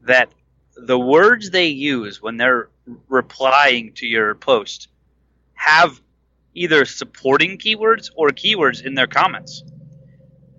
that 0.03 0.33
the 0.77 0.99
words 0.99 1.51
they 1.51 1.69
use 1.69 2.21
when 2.21 2.37
they're 2.37 2.69
replying 3.09 3.93
to 3.95 4.07
your 4.07 4.35
post 4.35 4.89
have 5.55 6.01
either 6.55 6.85
supporting 6.85 7.59
keywords 7.59 8.11
or 8.17 8.31
keywords 8.31 8.85
in 8.85 8.95
their 8.95 9.07
comments. 9.07 9.63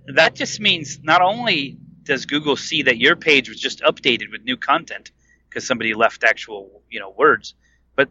That 0.08 0.36
just 0.36 0.60
means 0.60 1.00
not 1.02 1.22
only 1.22 1.78
does 2.04 2.26
Google 2.26 2.56
see 2.56 2.84
that 2.84 2.98
your 2.98 3.16
page 3.16 3.50
was 3.50 3.60
just 3.60 3.82
updated 3.82 4.32
with 4.32 4.44
new 4.44 4.58
content 4.58 5.12
because 5.50 5.66
somebody 5.66 5.94
left 5.94 6.24
actual 6.24 6.84
you 6.90 7.00
know 7.00 7.10
words, 7.18 7.56
but 7.96 8.10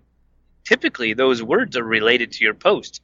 typically 0.64 1.14
those 1.14 1.42
words 1.42 1.76
are 1.76 1.84
related 1.84 2.32
to 2.32 2.44
your 2.44 2.54
post, 2.54 3.02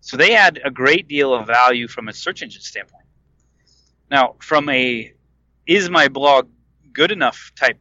so 0.00 0.16
they 0.16 0.34
add 0.34 0.60
a 0.64 0.70
great 0.70 1.06
deal 1.06 1.32
of 1.32 1.46
value 1.46 1.86
from 1.86 2.08
a 2.08 2.12
search 2.12 2.42
engine 2.42 2.62
standpoint. 2.62 3.04
Now, 4.10 4.34
from 4.40 4.68
a 4.68 5.12
is 5.66 5.88
my 5.88 6.08
blog 6.08 6.48
good 6.92 7.12
enough 7.12 7.52
type 7.56 7.78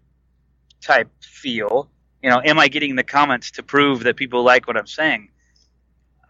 type 0.82 1.10
feel, 1.22 1.90
you 2.22 2.30
know, 2.30 2.42
am 2.44 2.60
I 2.60 2.68
getting 2.68 2.96
the 2.96 3.04
comments 3.04 3.52
to 3.52 3.64
prove 3.64 4.04
that 4.04 4.18
people 4.18 4.44
like 4.44 4.68
what 4.68 4.78
I'm 4.78 4.88
saying? 4.88 5.30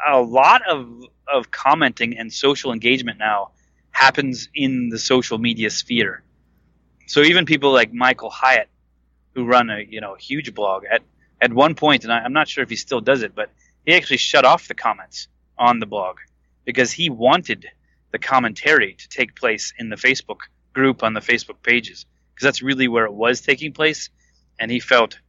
A 0.07 0.19
lot 0.19 0.61
of 0.67 1.03
of 1.27 1.51
commenting 1.51 2.17
and 2.17 2.31
social 2.31 2.73
engagement 2.73 3.17
now 3.17 3.51
happens 3.91 4.49
in 4.53 4.89
the 4.89 4.99
social 4.99 5.37
media 5.37 5.69
sphere. 5.69 6.23
So 7.07 7.21
even 7.21 7.45
people 7.45 7.71
like 7.71 7.93
Michael 7.93 8.29
Hyatt, 8.29 8.69
who 9.33 9.45
run 9.45 9.69
a 9.69 9.79
you 9.79 10.01
know 10.01 10.15
huge 10.15 10.53
blog, 10.53 10.83
at 10.85 11.01
at 11.41 11.53
one 11.53 11.75
point, 11.75 12.03
and 12.03 12.13
I, 12.13 12.19
I'm 12.19 12.33
not 12.33 12.47
sure 12.47 12.63
if 12.63 12.69
he 12.69 12.75
still 12.75 13.01
does 13.01 13.23
it, 13.23 13.35
but 13.35 13.49
he 13.85 13.93
actually 13.93 14.17
shut 14.17 14.45
off 14.45 14.67
the 14.67 14.75
comments 14.75 15.27
on 15.57 15.79
the 15.79 15.85
blog 15.85 16.17
because 16.65 16.91
he 16.91 17.09
wanted 17.09 17.67
the 18.11 18.19
commentary 18.19 18.93
to 18.93 19.07
take 19.09 19.35
place 19.35 19.73
in 19.77 19.89
the 19.89 19.95
Facebook 19.95 20.39
group 20.73 21.03
on 21.03 21.13
the 21.13 21.19
Facebook 21.19 21.61
pages 21.61 22.05
because 22.33 22.45
that's 22.45 22.61
really 22.61 22.87
where 22.87 23.05
it 23.05 23.13
was 23.13 23.41
taking 23.41 23.73
place, 23.73 24.09
and 24.59 24.71
he 24.71 24.79
felt 24.79 25.19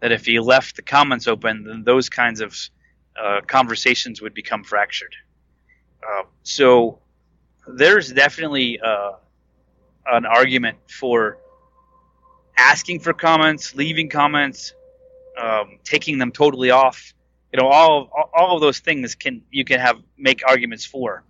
that 0.00 0.12
if 0.12 0.26
he 0.26 0.38
left 0.38 0.76
the 0.76 0.82
comments 0.82 1.26
open, 1.26 1.64
then 1.64 1.84
those 1.84 2.08
kinds 2.08 2.40
of 2.40 2.56
uh, 3.20 3.40
conversations 3.46 4.20
would 4.20 4.34
become 4.34 4.64
fractured. 4.64 5.14
Uh, 6.02 6.24
so 6.42 6.98
there's 7.66 8.12
definitely 8.12 8.80
uh, 8.80 9.12
an 10.06 10.26
argument 10.26 10.78
for 10.88 11.38
asking 12.56 13.00
for 13.00 13.12
comments, 13.12 13.74
leaving 13.74 14.08
comments, 14.08 14.74
um, 15.40 15.78
taking 15.84 16.18
them 16.18 16.32
totally 16.32 16.70
off. 16.70 17.14
You 17.52 17.60
know, 17.60 17.68
all 17.68 18.10
all 18.34 18.56
of 18.56 18.60
those 18.60 18.80
things 18.80 19.14
can 19.14 19.42
you 19.50 19.64
can 19.64 19.80
have 19.80 19.96
make 20.18 20.42
arguments 20.46 20.84
for. 20.84 21.24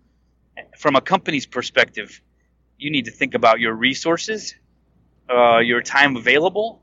From 0.79 0.97
a 0.97 1.01
company's 1.01 1.47
perspective, 1.47 2.20
you 2.79 2.90
need 2.90 3.07
to 3.07 3.11
think 3.11 3.35
about 3.35 3.61
your 3.61 3.75
resources, 3.75 4.55
uh, 5.29 5.59
your 5.59 5.83
time 5.83 6.16
available, 6.16 6.83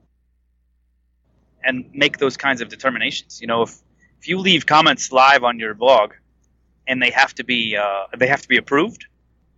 and 1.63 1.89
make 1.93 2.17
those 2.17 2.37
kinds 2.37 2.61
of 2.61 2.69
determinations. 2.69 3.41
You 3.41 3.47
know, 3.47 3.63
if 3.63 3.75
if 4.21 4.27
you 4.27 4.37
leave 4.37 4.67
comments 4.67 5.11
live 5.11 5.43
on 5.43 5.57
your 5.57 5.73
blog 5.73 6.13
and 6.87 7.01
they 7.01 7.09
have 7.09 7.33
to 7.33 7.43
be 7.43 7.75
uh, 7.75 8.03
they 8.15 8.27
have 8.27 8.41
to 8.43 8.47
be 8.47 8.57
approved, 8.57 9.07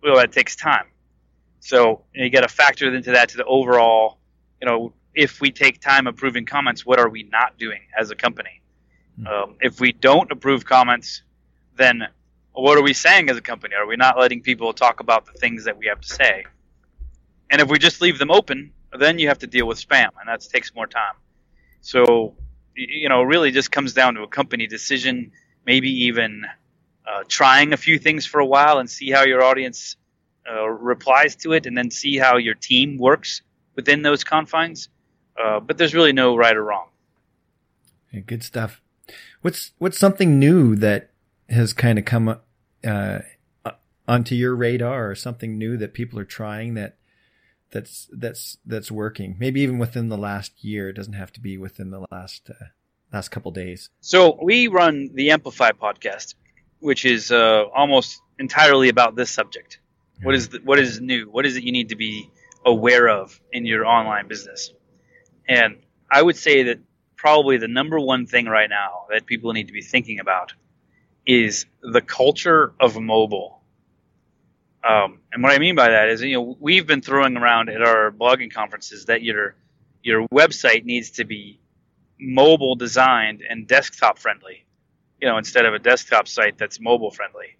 well, 0.02 0.16
that 0.16 0.32
takes 0.32 0.56
time. 0.56 0.86
So 1.60 2.02
you, 2.14 2.20
know, 2.20 2.24
you 2.24 2.30
got 2.30 2.42
to 2.42 2.48
factor 2.48 2.92
into 2.94 3.10
that 3.10 3.28
to 3.30 3.36
the 3.36 3.44
overall. 3.44 4.18
You 4.62 4.66
know, 4.66 4.92
if 5.14 5.42
we 5.42 5.50
take 5.50 5.82
time 5.82 6.06
approving 6.06 6.46
comments, 6.46 6.86
what 6.86 6.98
are 6.98 7.10
we 7.10 7.24
not 7.24 7.58
doing 7.58 7.80
as 7.98 8.10
a 8.10 8.14
company? 8.14 8.62
Mm-hmm. 9.20 9.26
Um, 9.26 9.56
if 9.60 9.80
we 9.80 9.92
don't 9.92 10.32
approve 10.32 10.64
comments, 10.64 11.22
then 11.76 12.04
what 12.52 12.78
are 12.78 12.82
we 12.82 12.94
saying 12.94 13.28
as 13.28 13.36
a 13.36 13.42
company? 13.42 13.74
Are 13.74 13.86
we 13.86 13.96
not 13.96 14.18
letting 14.18 14.40
people 14.40 14.72
talk 14.72 15.00
about 15.00 15.26
the 15.26 15.32
things 15.32 15.64
that 15.64 15.76
we 15.76 15.86
have 15.86 16.00
to 16.00 16.08
say? 16.08 16.46
And 17.50 17.60
if 17.60 17.68
we 17.68 17.78
just 17.78 18.00
leave 18.00 18.18
them 18.18 18.30
open, 18.30 18.72
then 18.98 19.18
you 19.18 19.28
have 19.28 19.40
to 19.40 19.46
deal 19.46 19.66
with 19.66 19.78
spam, 19.78 20.08
and 20.18 20.28
that 20.28 20.40
takes 20.40 20.74
more 20.74 20.86
time. 20.86 21.14
So, 21.82 22.34
you 22.76 23.08
know, 23.08 23.22
really 23.22 23.50
just 23.50 23.70
comes 23.70 23.92
down 23.92 24.14
to 24.14 24.22
a 24.22 24.28
company 24.28 24.66
decision, 24.66 25.32
maybe 25.66 26.06
even 26.06 26.44
uh, 27.06 27.24
trying 27.28 27.72
a 27.72 27.76
few 27.76 27.98
things 27.98 28.26
for 28.26 28.40
a 28.40 28.46
while 28.46 28.78
and 28.78 28.88
see 28.88 29.10
how 29.10 29.24
your 29.24 29.42
audience 29.42 29.96
uh, 30.50 30.68
replies 30.68 31.36
to 31.36 31.52
it, 31.52 31.66
and 31.66 31.76
then 31.76 31.90
see 31.90 32.18
how 32.18 32.36
your 32.36 32.54
team 32.54 32.98
works 32.98 33.42
within 33.74 34.02
those 34.02 34.24
confines. 34.24 34.88
Uh, 35.42 35.60
but 35.60 35.78
there's 35.78 35.94
really 35.94 36.12
no 36.12 36.36
right 36.36 36.56
or 36.56 36.64
wrong. 36.64 36.88
Good 38.26 38.42
stuff. 38.42 38.80
What's 39.42 39.72
what's 39.78 39.98
something 39.98 40.38
new 40.38 40.76
that 40.76 41.10
has 41.48 41.72
kind 41.72 41.98
of 41.98 42.04
come 42.04 42.38
uh, 42.86 43.18
onto 44.06 44.34
your 44.34 44.54
radar, 44.54 45.10
or 45.10 45.14
something 45.14 45.58
new 45.58 45.76
that 45.76 45.94
people 45.94 46.18
are 46.18 46.24
trying 46.24 46.74
that 46.74 46.96
that's 47.74 48.08
that's 48.12 48.56
that's 48.64 48.90
working? 48.90 49.36
Maybe 49.38 49.60
even 49.60 49.78
within 49.78 50.08
the 50.08 50.16
last 50.16 50.64
year. 50.64 50.88
It 50.88 50.94
doesn't 50.94 51.14
have 51.14 51.32
to 51.32 51.40
be 51.40 51.58
within 51.58 51.90
the 51.90 52.06
last 52.10 52.48
uh, 52.48 52.66
last 53.12 53.28
couple 53.30 53.50
days. 53.50 53.90
So 54.00 54.38
we 54.42 54.68
run 54.68 55.10
the 55.12 55.32
Amplify 55.32 55.72
podcast, 55.72 56.36
which 56.78 57.04
is 57.04 57.32
uh, 57.32 57.64
almost 57.74 58.22
entirely 58.38 58.88
about 58.88 59.16
this 59.16 59.30
subject. 59.30 59.80
What 60.22 60.36
is 60.36 60.48
the, 60.50 60.60
what 60.64 60.78
is 60.78 61.00
new? 61.00 61.28
What 61.30 61.44
is 61.44 61.56
it 61.56 61.64
you 61.64 61.72
need 61.72 61.88
to 61.88 61.96
be 61.96 62.30
aware 62.64 63.08
of 63.08 63.38
in 63.52 63.66
your 63.66 63.84
online 63.84 64.28
business? 64.28 64.72
And 65.48 65.76
I 66.10 66.22
would 66.22 66.36
say 66.36 66.62
that 66.64 66.78
probably 67.16 67.58
the 67.58 67.68
number 67.68 67.98
one 67.98 68.26
thing 68.26 68.46
right 68.46 68.70
now 68.70 69.06
that 69.10 69.26
people 69.26 69.52
need 69.52 69.66
to 69.66 69.72
be 69.72 69.82
thinking 69.82 70.20
about 70.20 70.54
is 71.26 71.66
the 71.82 72.00
culture 72.00 72.72
of 72.78 72.98
mobile. 72.98 73.53
Um, 74.86 75.20
and 75.32 75.42
what 75.42 75.52
I 75.52 75.58
mean 75.58 75.74
by 75.74 75.88
that 75.88 76.08
is, 76.08 76.20
you 76.20 76.34
know, 76.34 76.56
we've 76.60 76.86
been 76.86 77.00
throwing 77.00 77.36
around 77.36 77.70
at 77.70 77.82
our 77.82 78.10
blogging 78.10 78.52
conferences 78.52 79.06
that 79.06 79.22
your 79.22 79.56
your 80.02 80.28
website 80.28 80.84
needs 80.84 81.12
to 81.12 81.24
be 81.24 81.58
mobile 82.20 82.74
designed 82.74 83.42
and 83.48 83.66
desktop 83.66 84.18
friendly 84.18 84.64
you 85.24 85.30
know, 85.30 85.38
instead 85.38 85.64
of 85.64 85.72
a 85.72 85.78
desktop 85.78 86.28
site 86.28 86.58
that's 86.58 86.78
mobile 86.78 87.10
friendly. 87.10 87.56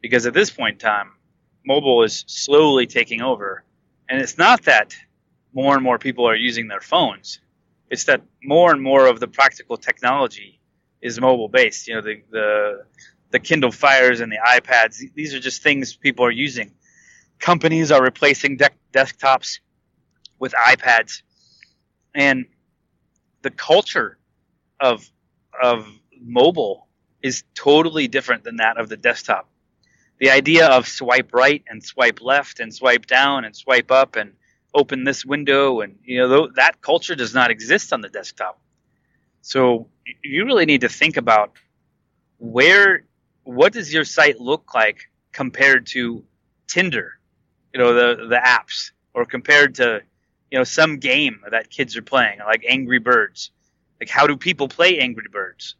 Because 0.00 0.24
at 0.26 0.34
this 0.34 0.50
point 0.50 0.74
in 0.74 0.78
time, 0.78 1.10
mobile 1.66 2.04
is 2.04 2.24
slowly 2.28 2.86
taking 2.86 3.22
over. 3.22 3.64
And 4.08 4.20
it's 4.20 4.38
not 4.38 4.62
that 4.66 4.94
more 5.52 5.74
and 5.74 5.82
more 5.82 5.98
people 5.98 6.28
are 6.28 6.36
using 6.36 6.68
their 6.68 6.80
phones. 6.80 7.40
It's 7.90 8.04
that 8.04 8.22
more 8.44 8.70
and 8.70 8.80
more 8.80 9.08
of 9.08 9.18
the 9.18 9.26
practical 9.26 9.76
technology 9.76 10.60
is 11.02 11.20
mobile 11.20 11.48
based. 11.48 11.88
You 11.88 11.96
know, 11.96 12.02
the, 12.02 12.22
the, 12.30 12.84
the 13.30 13.38
Kindle 13.38 13.72
Fires 13.72 14.20
and 14.20 14.32
the 14.32 14.38
iPads, 14.38 15.02
these 15.14 15.34
are 15.34 15.40
just 15.40 15.62
things 15.62 15.94
people 15.94 16.24
are 16.24 16.30
using. 16.30 16.72
Companies 17.38 17.90
are 17.92 18.02
replacing 18.02 18.56
de- 18.56 18.70
desktops 18.92 19.60
with 20.38 20.52
iPads. 20.52 21.22
And 22.14 22.46
the 23.42 23.50
culture 23.50 24.18
of, 24.80 25.08
of 25.62 25.86
mobile 26.20 26.88
is 27.22 27.44
totally 27.54 28.08
different 28.08 28.44
than 28.44 28.56
that 28.56 28.78
of 28.78 28.88
the 28.88 28.96
desktop. 28.96 29.48
The 30.18 30.30
idea 30.30 30.66
of 30.66 30.88
swipe 30.88 31.32
right 31.32 31.62
and 31.68 31.82
swipe 31.84 32.20
left 32.20 32.60
and 32.60 32.74
swipe 32.74 33.06
down 33.06 33.44
and 33.44 33.54
swipe 33.54 33.90
up 33.90 34.16
and 34.16 34.32
open 34.74 35.04
this 35.04 35.24
window 35.24 35.80
and 35.80 35.98
you 36.04 36.18
know 36.18 36.48
that 36.56 36.80
culture 36.82 37.14
does 37.14 37.34
not 37.34 37.50
exist 37.50 37.92
on 37.92 38.00
the 38.00 38.08
desktop. 38.08 38.60
So 39.42 39.88
you 40.22 40.44
really 40.44 40.66
need 40.66 40.82
to 40.82 40.88
think 40.88 41.16
about 41.16 41.52
where 42.38 43.04
what 43.48 43.72
does 43.72 43.92
your 43.92 44.04
site 44.04 44.38
look 44.38 44.74
like 44.74 45.10
compared 45.32 45.86
to 45.86 46.22
Tinder, 46.66 47.18
you 47.72 47.80
know 47.80 47.94
the 47.94 48.26
the 48.26 48.36
apps, 48.36 48.90
or 49.14 49.24
compared 49.24 49.76
to 49.76 50.02
you 50.50 50.58
know 50.58 50.64
some 50.64 50.98
game 50.98 51.40
that 51.50 51.70
kids 51.70 51.96
are 51.96 52.02
playing 52.02 52.40
like 52.40 52.62
Angry 52.68 52.98
Birds. 52.98 53.50
Like 54.00 54.10
how 54.10 54.26
do 54.26 54.36
people 54.36 54.68
play 54.68 54.98
Angry 54.98 55.26
Birds? 55.32 55.76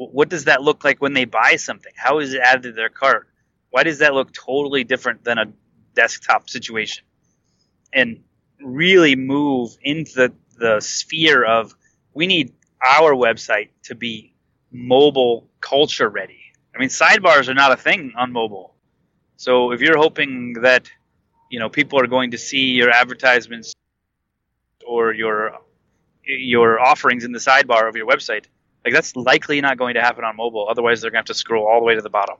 what 0.00 0.28
does 0.28 0.44
that 0.44 0.62
look 0.62 0.84
like 0.84 1.02
when 1.02 1.12
they 1.12 1.24
buy 1.24 1.56
something? 1.56 1.92
How 1.96 2.20
is 2.20 2.32
it 2.32 2.40
added 2.40 2.62
to 2.62 2.72
their 2.72 2.88
cart? 2.88 3.26
Why 3.70 3.82
does 3.82 3.98
that 3.98 4.14
look 4.14 4.32
totally 4.32 4.84
different 4.84 5.24
than 5.24 5.38
a 5.38 5.46
desktop 5.94 6.48
situation? 6.48 7.04
And 7.92 8.22
really 8.62 9.16
move 9.16 9.76
into 9.82 10.14
the, 10.14 10.32
the 10.56 10.80
sphere 10.80 11.44
of 11.44 11.74
we 12.14 12.28
need 12.28 12.52
our 12.80 13.12
website 13.12 13.70
to 13.86 13.96
be 13.96 14.34
mobile 14.70 15.48
culture 15.60 16.08
ready. 16.08 16.47
I 16.78 16.80
mean, 16.80 16.90
sidebars 16.90 17.48
are 17.48 17.54
not 17.54 17.72
a 17.72 17.76
thing 17.76 18.12
on 18.16 18.32
mobile. 18.32 18.72
So 19.36 19.72
if 19.72 19.80
you're 19.80 19.98
hoping 19.98 20.52
that 20.62 20.88
you 21.50 21.58
know 21.58 21.68
people 21.68 21.98
are 22.00 22.06
going 22.06 22.30
to 22.30 22.38
see 22.38 22.66
your 22.70 22.90
advertisements 22.90 23.74
or 24.86 25.12
your 25.12 25.58
your 26.22 26.78
offerings 26.78 27.24
in 27.24 27.32
the 27.32 27.40
sidebar 27.40 27.88
of 27.88 27.96
your 27.96 28.06
website, 28.06 28.44
like 28.84 28.94
that's 28.94 29.16
likely 29.16 29.60
not 29.60 29.76
going 29.76 29.94
to 29.94 30.00
happen 30.00 30.22
on 30.22 30.36
mobile. 30.36 30.68
Otherwise, 30.70 31.00
they're 31.00 31.10
going 31.10 31.24
to 31.24 31.30
have 31.30 31.36
to 31.36 31.40
scroll 31.42 31.66
all 31.66 31.80
the 31.80 31.84
way 31.84 31.96
to 31.96 32.00
the 32.00 32.10
bottom. 32.10 32.36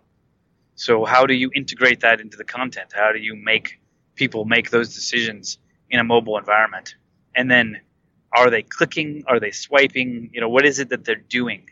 So 0.77 1.05
how 1.05 1.27
do 1.27 1.35
you 1.35 1.51
integrate 1.53 2.01
that 2.01 2.21
into 2.21 2.37
the 2.37 2.45
content? 2.45 2.93
How 2.95 3.11
do 3.11 3.19
you 3.19 3.35
make 3.35 3.81
people 4.15 4.45
make 4.45 4.71
those 4.71 4.95
decisions 4.95 5.59
in 5.91 5.99
a 5.99 6.05
mobile 6.05 6.39
environment? 6.39 6.95
And 7.35 7.51
then 7.51 7.81
are 8.33 8.51
they 8.51 8.63
clicking? 8.63 9.25
Are 9.27 9.41
they 9.41 9.51
swiping? 9.51 10.31
You 10.33 10.41
know, 10.41 10.49
what 10.49 10.65
is 10.65 10.79
it 10.79 10.91
that 10.91 11.05
they're 11.05 11.17
doing? 11.17 11.69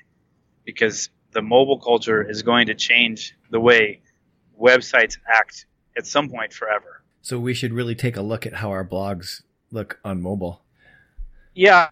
Because 0.65 1.11
the 1.37 1.43
mobile 1.43 1.79
culture 1.79 2.23
is 2.27 2.43
going 2.43 2.67
to 2.69 2.75
change 2.75 3.37
the 3.51 3.61
way 3.61 4.01
websites 4.59 5.19
act 5.29 5.67
at 5.95 6.07
some 6.07 6.31
point 6.31 6.51
forever. 6.51 7.03
So 7.21 7.39
we 7.39 7.53
should 7.53 7.75
really 7.75 7.95
take 7.95 8.17
a 8.17 8.23
look 8.23 8.47
at 8.47 8.55
how 8.55 8.71
our 8.71 8.87
blogs 8.87 9.43
look 9.71 10.01
on 10.03 10.23
mobile. 10.23 10.63
Yeah, 11.55 11.91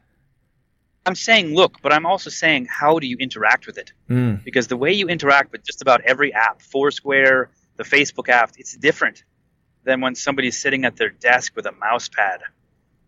I'm 1.05 1.15
saying 1.15 1.55
look, 1.55 1.83
but 1.83 1.93
I'm 1.93 2.07
also 2.07 2.31
saying 2.31 2.69
how 2.71 2.99
do 2.99 3.07
you 3.07 3.19
interact 3.19 3.67
with 3.67 3.77
it? 3.77 3.93
Mm. 4.09 4.43
Because 4.43 4.67
the 4.69 4.79
way 4.79 4.95
you 4.95 5.09
interact 5.09 5.53
with 5.53 5.63
just 5.63 5.83
about 5.83 6.01
every 6.01 6.33
app, 6.33 6.63
Foursquare, 6.63 7.51
the 7.77 7.85
Facebook 7.85 8.31
app, 8.31 8.53
it's 8.57 8.75
different. 8.75 9.25
than 9.85 10.01
when 10.01 10.15
somebody's 10.15 10.59
sitting 10.59 10.87
at 10.87 10.97
their 10.97 11.11
desk 11.11 11.55
with 11.55 11.67
a 11.67 11.73
mouse 11.73 12.09
pad. 12.09 12.41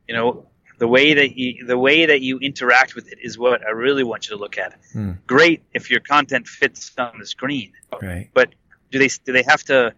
You 0.07 0.15
know, 0.15 0.47
the 0.79 0.89
way 0.89 1.15
that 1.15 1.37
you 1.39 1.65
the 1.67 1.79
way 1.79 2.07
that 2.07 2.21
you 2.21 2.39
interact 2.39 2.95
with 2.95 3.11
it 3.11 3.19
is 3.23 3.39
what 3.39 3.67
I 3.67 3.71
really 3.71 4.05
want 4.05 4.29
you 4.29 4.37
to 4.37 4.41
look 4.41 4.59
at. 4.59 4.79
Hmm. 4.93 5.13
Great 5.27 5.63
if 5.75 5.91
your 5.91 6.01
content 6.01 6.47
fits 6.47 6.93
on 6.99 7.19
the 7.19 7.27
screen, 7.27 7.73
Right. 8.03 8.31
but 8.35 8.55
do 8.91 8.99
they 8.99 9.09
do 9.09 9.33
they 9.33 9.43
have 9.43 9.63
to 9.65 9.95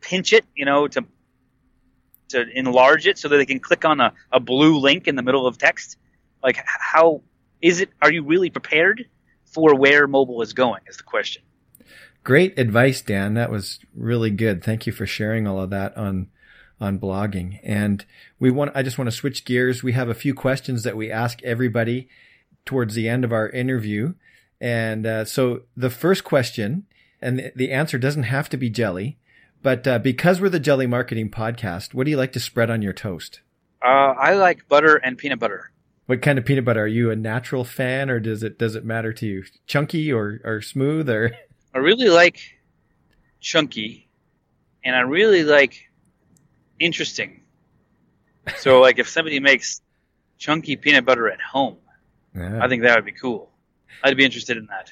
pinch 0.00 0.32
it, 0.32 0.44
you 0.54 0.64
know, 0.64 0.88
to 0.88 1.04
to 2.30 2.58
enlarge 2.58 3.06
it 3.06 3.18
so 3.18 3.28
that 3.28 3.36
they 3.36 3.46
can 3.46 3.60
click 3.60 3.84
on 3.84 4.00
a, 4.00 4.12
a 4.32 4.40
blue 4.40 4.78
link 4.78 5.06
in 5.06 5.16
the 5.16 5.22
middle 5.22 5.46
of 5.46 5.58
text? 5.58 5.98
Like 6.42 6.58
how 6.66 7.22
is 7.60 7.80
it 7.80 7.90
are 8.00 8.10
you 8.10 8.24
really 8.24 8.50
prepared 8.50 9.06
for 9.44 9.74
where 9.74 10.06
mobile 10.06 10.40
is 10.42 10.52
going 10.54 10.80
is 10.86 10.96
the 10.96 11.02
question. 11.02 11.42
Great 12.24 12.58
advice, 12.58 13.02
Dan. 13.02 13.34
That 13.34 13.50
was 13.50 13.80
really 13.94 14.30
good. 14.30 14.62
Thank 14.64 14.86
you 14.86 14.92
for 14.92 15.06
sharing 15.06 15.46
all 15.46 15.60
of 15.60 15.70
that 15.70 15.96
on 15.96 16.28
on 16.82 16.98
blogging. 16.98 17.60
And 17.62 18.04
we 18.40 18.50
want 18.50 18.72
I 18.74 18.82
just 18.82 18.98
want 18.98 19.06
to 19.06 19.16
switch 19.16 19.44
gears. 19.44 19.82
We 19.82 19.92
have 19.92 20.08
a 20.08 20.14
few 20.14 20.34
questions 20.34 20.82
that 20.82 20.96
we 20.96 21.10
ask 21.10 21.42
everybody 21.42 22.08
towards 22.66 22.94
the 22.94 23.08
end 23.08 23.24
of 23.24 23.32
our 23.32 23.48
interview. 23.48 24.14
And 24.60 25.06
uh, 25.06 25.24
so 25.24 25.62
the 25.76 25.90
first 25.90 26.24
question, 26.24 26.86
and 27.20 27.38
the, 27.38 27.52
the 27.54 27.70
answer 27.70 27.98
doesn't 27.98 28.24
have 28.24 28.48
to 28.50 28.56
be 28.56 28.68
jelly, 28.68 29.18
but 29.62 29.86
uh, 29.86 29.98
because 30.00 30.40
we're 30.40 30.48
the 30.48 30.60
Jelly 30.60 30.86
Marketing 30.86 31.30
Podcast, 31.30 31.94
what 31.94 32.04
do 32.04 32.10
you 32.10 32.16
like 32.16 32.32
to 32.32 32.40
spread 32.40 32.70
on 32.70 32.82
your 32.82 32.92
toast? 32.92 33.40
Uh, 33.80 34.14
I 34.18 34.34
like 34.34 34.68
butter 34.68 34.96
and 34.96 35.16
peanut 35.16 35.38
butter. 35.38 35.72
What 36.06 36.20
kind 36.20 36.38
of 36.38 36.44
peanut 36.44 36.64
butter? 36.64 36.82
Are 36.82 36.88
you 36.88 37.10
a 37.10 37.16
natural 37.16 37.64
fan, 37.64 38.10
or 38.10 38.18
does 38.18 38.42
it 38.42 38.58
does 38.58 38.74
it 38.74 38.84
matter 38.84 39.12
to 39.12 39.26
you? 39.26 39.44
Chunky 39.66 40.12
or 40.12 40.40
or 40.44 40.60
smooth 40.60 41.08
or? 41.08 41.32
I 41.74 41.78
really 41.78 42.08
like 42.08 42.40
chunky, 43.40 44.08
and 44.84 44.94
I 44.96 45.00
really 45.00 45.44
like 45.44 45.88
interesting. 46.82 47.40
So, 48.58 48.80
like, 48.80 48.98
if 48.98 49.08
somebody 49.08 49.40
makes 49.40 49.80
chunky 50.38 50.76
peanut 50.76 51.04
butter 51.04 51.30
at 51.30 51.40
home, 51.40 51.76
I 52.34 52.68
think 52.68 52.82
that 52.82 52.96
would 52.96 53.04
be 53.04 53.12
cool. 53.12 53.50
I'd 54.02 54.16
be 54.16 54.24
interested 54.24 54.56
in 54.56 54.66
that. 54.66 54.90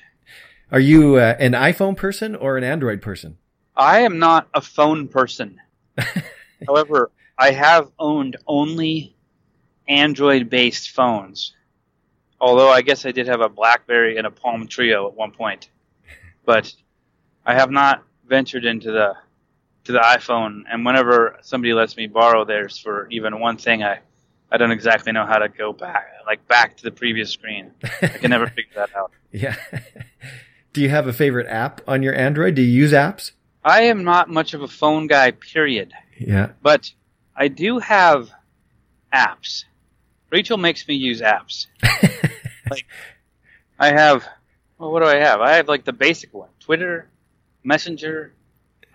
Are 0.70 0.80
you 0.80 1.16
uh, 1.16 1.34
an 1.38 1.52
iPhone 1.52 1.96
person 1.96 2.36
or 2.36 2.56
an 2.56 2.62
Android 2.62 3.02
person? 3.02 3.38
I 3.76 4.00
am 4.00 4.18
not 4.18 4.48
a 4.54 4.60
phone 4.60 5.08
person. 5.08 5.58
However, 6.66 7.10
I 7.36 7.50
have 7.50 7.90
owned 7.98 8.36
only 8.46 9.16
Android-based 9.88 10.90
phones. 10.90 11.54
Although 12.40 12.70
I 12.70 12.82
guess 12.82 13.04
I 13.04 13.10
did 13.10 13.26
have 13.26 13.40
a 13.40 13.48
BlackBerry 13.48 14.16
and 14.16 14.26
a 14.26 14.30
Palm 14.30 14.68
Treo 14.68 15.08
at 15.08 15.14
one 15.14 15.32
point, 15.32 15.70
but 16.44 16.72
I 17.44 17.54
have 17.54 17.70
not 17.70 18.04
ventured 18.28 18.64
into 18.64 18.92
the 18.92 19.14
to 19.84 19.92
the 19.92 19.98
iPhone. 19.98 20.62
And 20.70 20.84
whenever 20.84 21.38
somebody 21.42 21.72
lets 21.72 21.96
me 21.96 22.06
borrow 22.06 22.44
theirs 22.44 22.78
for 22.78 23.08
even 23.10 23.40
one 23.40 23.56
thing, 23.56 23.82
I 23.82 24.00
I 24.52 24.56
don't 24.56 24.72
exactly 24.72 25.12
know 25.12 25.26
how 25.26 25.38
to 25.38 25.48
go 25.48 25.72
back, 25.72 26.08
like 26.26 26.46
back 26.48 26.76
to 26.78 26.82
the 26.82 26.90
previous 26.90 27.30
screen. 27.30 27.70
I 28.02 28.08
can 28.08 28.30
never 28.30 28.46
figure 28.56 28.72
that 28.76 28.90
out. 28.96 29.12
Yeah. 29.30 29.56
Do 30.72 30.80
you 30.80 30.88
have 30.88 31.06
a 31.06 31.12
favorite 31.12 31.46
app 31.48 31.80
on 31.86 32.02
your 32.02 32.14
Android? 32.14 32.54
Do 32.54 32.62
you 32.62 32.72
use 32.72 32.92
apps? 32.92 33.32
I 33.64 33.82
am 33.82 34.04
not 34.04 34.28
much 34.28 34.54
of 34.54 34.62
a 34.62 34.68
phone 34.68 35.06
guy, 35.06 35.32
period. 35.32 35.92
Yeah. 36.18 36.52
But 36.62 36.92
I 37.36 37.48
do 37.48 37.78
have 37.78 38.30
apps. 39.12 39.64
Rachel 40.30 40.56
makes 40.56 40.86
me 40.86 40.94
use 40.94 41.20
apps. 41.20 41.66
like 42.70 42.86
I 43.78 43.92
have 43.92 44.26
well 44.78 44.92
what 44.92 45.00
do 45.00 45.06
I 45.06 45.16
have? 45.16 45.40
I 45.40 45.56
have 45.56 45.68
like 45.68 45.84
the 45.84 45.92
basic 45.92 46.32
one. 46.32 46.50
Twitter, 46.60 47.08
Messenger. 47.64 48.32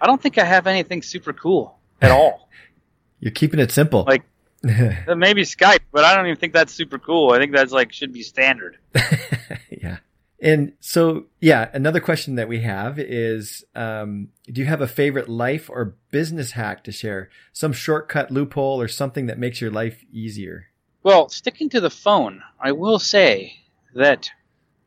I 0.01 0.07
don't 0.07 0.21
think 0.21 0.37
I 0.37 0.45
have 0.45 0.67
anything 0.67 1.01
super 1.01 1.33
cool 1.33 1.77
at 2.01 2.11
all. 2.11 2.49
You're 3.19 3.31
keeping 3.31 3.59
it 3.59 3.71
simple. 3.71 4.03
Like 4.05 4.23
Uh, 5.07 5.15
Maybe 5.15 5.43
Skype, 5.43 5.81
but 5.91 6.05
I 6.05 6.15
don't 6.15 6.25
even 6.25 6.37
think 6.37 6.53
that's 6.53 6.73
super 6.73 6.97
cool. 6.97 7.31
I 7.31 7.37
think 7.37 7.51
that's 7.51 7.71
like 7.71 7.93
should 7.93 8.11
be 8.11 8.23
standard. 8.23 8.77
yeah. 9.69 9.97
And 10.41 10.73
so, 10.79 11.25
yeah, 11.39 11.69
another 11.71 11.99
question 11.99 12.35
that 12.35 12.47
we 12.47 12.61
have 12.61 12.97
is, 12.97 13.63
um, 13.75 14.29
do 14.45 14.61
you 14.61 14.67
have 14.67 14.81
a 14.81 14.87
favorite 14.87 15.29
life 15.29 15.69
or 15.69 15.95
business 16.09 16.51
hack 16.51 16.83
to 16.85 16.91
share? 16.91 17.29
Some 17.53 17.73
shortcut 17.73 18.31
loophole 18.31 18.81
or 18.81 18.87
something 18.87 19.27
that 19.27 19.39
makes 19.39 19.61
your 19.61 19.71
life 19.71 20.03
easier? 20.11 20.67
Well, 21.03 21.29
sticking 21.29 21.69
to 21.69 21.79
the 21.79 21.91
phone, 21.91 22.41
I 22.59 22.71
will 22.71 22.99
say 22.99 23.59
that 23.93 24.29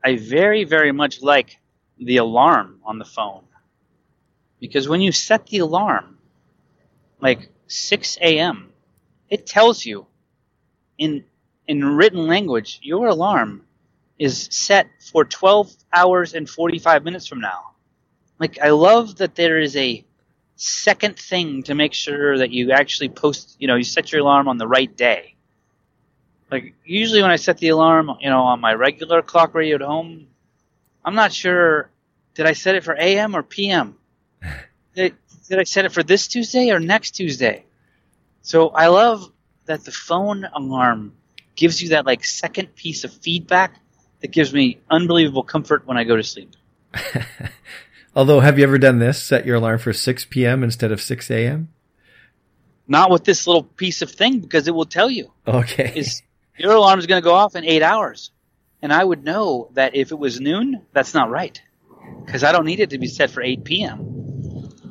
I 0.04 0.16
very, 0.16 0.64
very 0.64 0.90
much 0.90 1.22
like 1.22 1.58
the 1.98 2.16
alarm 2.16 2.80
on 2.84 2.98
the 2.98 3.04
phone. 3.04 3.44
Because 4.60 4.88
when 4.88 5.00
you 5.00 5.12
set 5.12 5.46
the 5.46 5.58
alarm, 5.58 6.18
like 7.20 7.48
6 7.68 8.18
a.m., 8.20 8.72
it 9.30 9.46
tells 9.46 9.84
you 9.84 10.06
in, 10.96 11.24
in 11.66 11.84
written 11.84 12.26
language, 12.26 12.80
your 12.82 13.08
alarm 13.08 13.64
is 14.18 14.48
set 14.50 14.88
for 15.12 15.24
12 15.24 15.74
hours 15.92 16.34
and 16.34 16.48
45 16.48 17.04
minutes 17.04 17.26
from 17.26 17.40
now. 17.40 17.70
Like, 18.38 18.58
I 18.60 18.70
love 18.70 19.16
that 19.16 19.34
there 19.34 19.58
is 19.58 19.76
a 19.76 20.04
second 20.56 21.18
thing 21.18 21.62
to 21.64 21.74
make 21.74 21.94
sure 21.94 22.38
that 22.38 22.50
you 22.50 22.72
actually 22.72 23.10
post, 23.10 23.56
you 23.60 23.68
know, 23.68 23.76
you 23.76 23.84
set 23.84 24.10
your 24.10 24.22
alarm 24.22 24.48
on 24.48 24.58
the 24.58 24.66
right 24.66 24.96
day 24.96 25.36
like 26.50 26.74
usually 26.84 27.22
when 27.22 27.30
I 27.30 27.36
set 27.36 27.58
the 27.58 27.68
alarm, 27.68 28.10
you 28.20 28.30
know, 28.30 28.42
on 28.42 28.60
my 28.60 28.72
regular 28.74 29.22
clock 29.22 29.54
radio 29.54 29.76
at 29.76 29.82
home, 29.82 30.28
I'm 31.04 31.14
not 31.14 31.32
sure 31.32 31.90
did 32.34 32.46
I 32.46 32.52
set 32.52 32.74
it 32.74 32.84
for 32.84 32.96
AM 32.98 33.34
or 33.34 33.42
PM? 33.42 33.97
Did, 34.94 35.14
did 35.48 35.58
I 35.58 35.64
set 35.64 35.84
it 35.84 35.92
for 35.92 36.02
this 36.02 36.28
Tuesday 36.28 36.70
or 36.70 36.80
next 36.80 37.12
Tuesday? 37.12 37.64
So 38.42 38.68
I 38.68 38.88
love 38.88 39.30
that 39.66 39.84
the 39.84 39.92
phone 39.92 40.44
alarm 40.52 41.12
gives 41.54 41.82
you 41.82 41.90
that 41.90 42.06
like 42.06 42.24
second 42.24 42.74
piece 42.74 43.04
of 43.04 43.12
feedback 43.12 43.74
that 44.20 44.30
gives 44.32 44.52
me 44.52 44.78
unbelievable 44.90 45.42
comfort 45.42 45.86
when 45.86 45.96
I 45.96 46.04
go 46.04 46.16
to 46.16 46.22
sleep. 46.22 46.50
Although, 48.16 48.40
have 48.40 48.58
you 48.58 48.64
ever 48.64 48.78
done 48.78 48.98
this? 48.98 49.22
Set 49.22 49.46
your 49.46 49.56
alarm 49.56 49.78
for 49.78 49.92
6 49.92 50.24
p.m. 50.26 50.64
instead 50.64 50.90
of 50.90 51.00
6 51.00 51.30
a.m.? 51.30 51.68
Not 52.86 53.10
with 53.10 53.24
this 53.24 53.46
little 53.46 53.62
piece 53.62 54.02
of 54.02 54.10
thing 54.10 54.40
because 54.40 54.66
it 54.66 54.74
will 54.74 54.86
tell 54.86 55.10
you 55.10 55.30
Okay. 55.46 55.92
is 55.96 56.22
your 56.56 56.72
alarm 56.72 56.98
is 56.98 57.06
going 57.06 57.22
to 57.22 57.24
go 57.24 57.34
off 57.34 57.54
in 57.54 57.64
eight 57.64 57.82
hours. 57.82 58.30
And 58.80 58.92
I 58.92 59.04
would 59.04 59.24
know 59.24 59.70
that 59.74 59.94
if 59.94 60.10
it 60.10 60.18
was 60.18 60.40
noon, 60.40 60.86
that's 60.92 61.14
not 61.14 61.30
right. 61.30 61.60
Because 62.24 62.42
I 62.44 62.52
don't 62.52 62.64
need 62.64 62.80
it 62.80 62.90
to 62.90 62.98
be 62.98 63.06
set 63.08 63.30
for 63.30 63.42
8 63.42 63.64
p.m. 63.64 64.17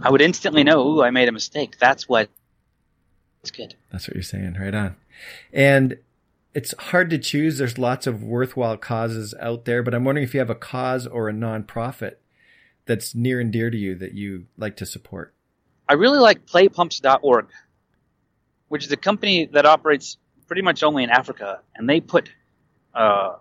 I 0.01 0.11
would 0.11 0.21
instantly 0.21 0.63
know, 0.63 0.87
ooh, 0.87 1.01
I 1.01 1.11
made 1.11 1.29
a 1.29 1.31
mistake. 1.31 1.77
That's 1.79 2.07
what. 2.07 2.29
It's 3.41 3.51
good. 3.51 3.75
That's 3.91 4.07
what 4.07 4.15
you're 4.15 4.23
saying. 4.23 4.57
Right 4.59 4.73
on. 4.73 4.95
And 5.53 5.97
it's 6.53 6.73
hard 6.77 7.09
to 7.11 7.17
choose. 7.17 7.57
There's 7.57 7.77
lots 7.77 8.07
of 8.07 8.23
worthwhile 8.23 8.77
causes 8.77 9.33
out 9.39 9.65
there, 9.65 9.83
but 9.83 9.93
I'm 9.93 10.03
wondering 10.03 10.25
if 10.25 10.33
you 10.33 10.39
have 10.39 10.49
a 10.49 10.55
cause 10.55 11.05
or 11.05 11.29
a 11.29 11.33
nonprofit 11.33 12.15
that's 12.85 13.13
near 13.13 13.39
and 13.39 13.51
dear 13.51 13.69
to 13.69 13.77
you 13.77 13.95
that 13.95 14.13
you 14.13 14.45
like 14.57 14.75
to 14.77 14.85
support. 14.85 15.33
I 15.87 15.93
really 15.93 16.19
like 16.19 16.45
playpumps.org, 16.45 17.47
which 18.67 18.85
is 18.85 18.91
a 18.91 18.97
company 18.97 19.45
that 19.53 19.65
operates 19.65 20.17
pretty 20.47 20.61
much 20.61 20.83
only 20.83 21.03
in 21.03 21.09
Africa, 21.09 21.61
and 21.75 21.89
they 21.89 22.01
put 22.01 22.29
uh, 22.93 23.35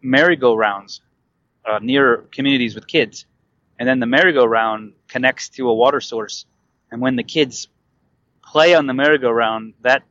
merry-go-rounds 0.00 1.00
uh, 1.64 1.78
near 1.82 2.18
communities 2.30 2.74
with 2.74 2.86
kids, 2.86 3.26
and 3.78 3.88
then 3.88 4.00
the 4.00 4.06
merry-go-round 4.06 4.92
connects 5.08 5.48
to 5.50 5.68
a 5.68 5.74
water 5.74 6.00
source, 6.00 6.46
and 6.90 7.00
when 7.00 7.16
the 7.16 7.22
kids 7.24 7.68
play 8.44 8.74
on 8.74 8.86
the 8.86 8.94
merry-go-round, 8.94 9.74
that 9.82 10.02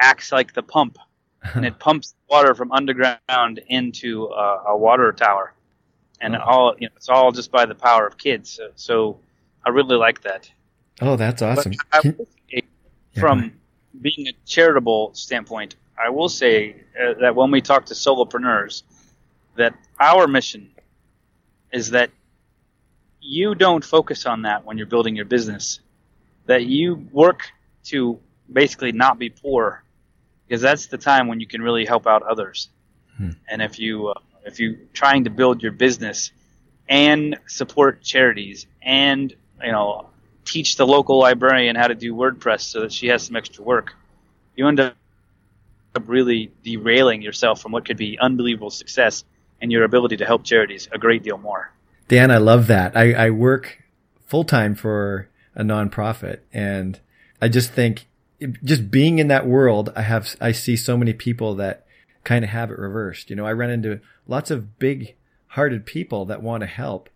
acts 0.00 0.32
like 0.32 0.54
the 0.54 0.62
pump, 0.62 0.96
and 1.54 1.64
it 1.66 1.78
pumps 1.86 2.14
water 2.28 2.54
from 2.54 2.72
underground 2.72 3.60
into 3.68 4.28
uh, 4.28 4.64
a 4.68 4.76
water 4.76 5.12
tower, 5.12 5.52
and 6.20 6.36
Oh. 6.36 6.40
all 6.46 6.74
you 6.78 6.88
know, 6.88 6.92
it's 6.96 7.08
all 7.08 7.32
just 7.32 7.50
by 7.50 7.66
the 7.66 7.74
power 7.74 8.06
of 8.06 8.16
kids. 8.18 8.50
So, 8.50 8.70
so 8.76 9.18
I 9.64 9.70
really 9.70 9.96
like 9.96 10.22
that. 10.22 10.50
Oh, 11.02 11.16
that's 11.16 11.42
awesome. 11.42 11.72
I 11.92 12.00
Can- 12.00 12.16
say, 12.16 12.26
Yeah, 13.12 13.20
from 13.20 13.52
being 14.00 14.28
a 14.28 14.32
charitable 14.46 15.12
standpoint, 15.14 15.76
I 16.02 16.08
will 16.10 16.28
say 16.28 16.76
uh, 16.98 17.14
that 17.20 17.34
when 17.34 17.50
we 17.50 17.60
talk 17.60 17.86
to 17.86 17.94
solopreneurs, 17.94 18.82
that 19.56 19.74
our 19.98 20.26
mission 20.26 20.70
is 21.72 21.90
that 21.90 22.10
you 23.20 23.54
don't 23.54 23.84
focus 23.84 24.26
on 24.26 24.42
that 24.42 24.64
when 24.64 24.78
you're 24.78 24.86
building 24.86 25.16
your 25.16 25.24
business. 25.24 25.80
That 26.46 26.64
you 26.64 26.94
work 27.12 27.50
to 27.84 28.18
basically 28.52 28.92
not 28.92 29.18
be 29.18 29.30
poor, 29.30 29.84
because 30.46 30.60
that's 30.60 30.86
the 30.86 30.98
time 30.98 31.28
when 31.28 31.40
you 31.40 31.46
can 31.46 31.62
really 31.62 31.84
help 31.84 32.06
out 32.06 32.22
others. 32.22 32.68
Hmm. 33.16 33.30
And 33.48 33.62
if 33.62 33.78
you 33.78 34.08
uh, 34.08 34.14
if 34.44 34.58
you 34.58 34.88
trying 34.92 35.24
to 35.24 35.30
build 35.30 35.62
your 35.62 35.72
business 35.72 36.32
and 36.88 37.38
support 37.46 38.02
charities 38.02 38.66
and 38.82 39.32
you 39.62 39.72
know 39.72 40.08
teach 40.44 40.76
the 40.76 40.86
local 40.86 41.18
librarian 41.18 41.76
how 41.76 41.86
to 41.86 41.94
do 41.94 42.14
WordPress 42.14 42.62
so 42.62 42.80
that 42.80 42.92
she 42.92 43.08
has 43.08 43.22
some 43.22 43.36
extra 43.36 43.62
work, 43.62 43.94
you 44.56 44.66
end 44.66 44.80
up 44.80 44.94
really 46.06 46.50
derailing 46.64 47.22
yourself 47.22 47.60
from 47.60 47.72
what 47.72 47.84
could 47.84 47.96
be 47.96 48.18
unbelievable 48.18 48.70
success 48.70 49.24
and 49.60 49.70
your 49.70 49.84
ability 49.84 50.16
to 50.16 50.24
help 50.24 50.44
charities 50.44 50.88
a 50.90 50.98
great 50.98 51.22
deal 51.22 51.38
more. 51.38 51.70
Dan, 52.10 52.32
I 52.32 52.38
love 52.38 52.66
that. 52.66 52.96
I, 52.96 53.12
I 53.12 53.30
work 53.30 53.84
full 54.26 54.42
time 54.42 54.74
for 54.74 55.28
a 55.54 55.62
nonprofit 55.62 56.40
and 56.52 56.98
I 57.40 57.46
just 57.46 57.70
think 57.70 58.08
just 58.64 58.90
being 58.90 59.20
in 59.20 59.28
that 59.28 59.46
world, 59.46 59.92
I 59.94 60.02
have, 60.02 60.34
I 60.40 60.50
see 60.50 60.74
so 60.74 60.96
many 60.96 61.12
people 61.12 61.54
that 61.54 61.86
kind 62.24 62.44
of 62.44 62.50
have 62.50 62.72
it 62.72 62.80
reversed. 62.80 63.30
You 63.30 63.36
know, 63.36 63.46
I 63.46 63.52
run 63.52 63.70
into 63.70 64.00
lots 64.26 64.50
of 64.50 64.80
big 64.80 65.14
hearted 65.50 65.86
people 65.86 66.24
that 66.24 66.42
want 66.42 66.62
to 66.62 66.66
help, 66.66 67.10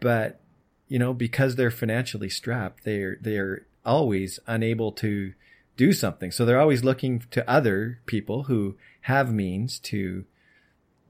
but 0.00 0.40
you 0.88 0.98
know, 0.98 1.14
because 1.14 1.54
they're 1.54 1.70
financially 1.70 2.28
strapped, 2.28 2.82
they're, 2.82 3.18
they're 3.20 3.66
always 3.86 4.40
unable 4.48 4.90
to 4.90 5.32
do 5.76 5.92
something. 5.92 6.32
So 6.32 6.44
they're 6.44 6.60
always 6.60 6.82
looking 6.82 7.22
to 7.30 7.48
other 7.48 8.00
people 8.06 8.44
who 8.44 8.74
have 9.02 9.32
means 9.32 9.78
to 9.78 10.24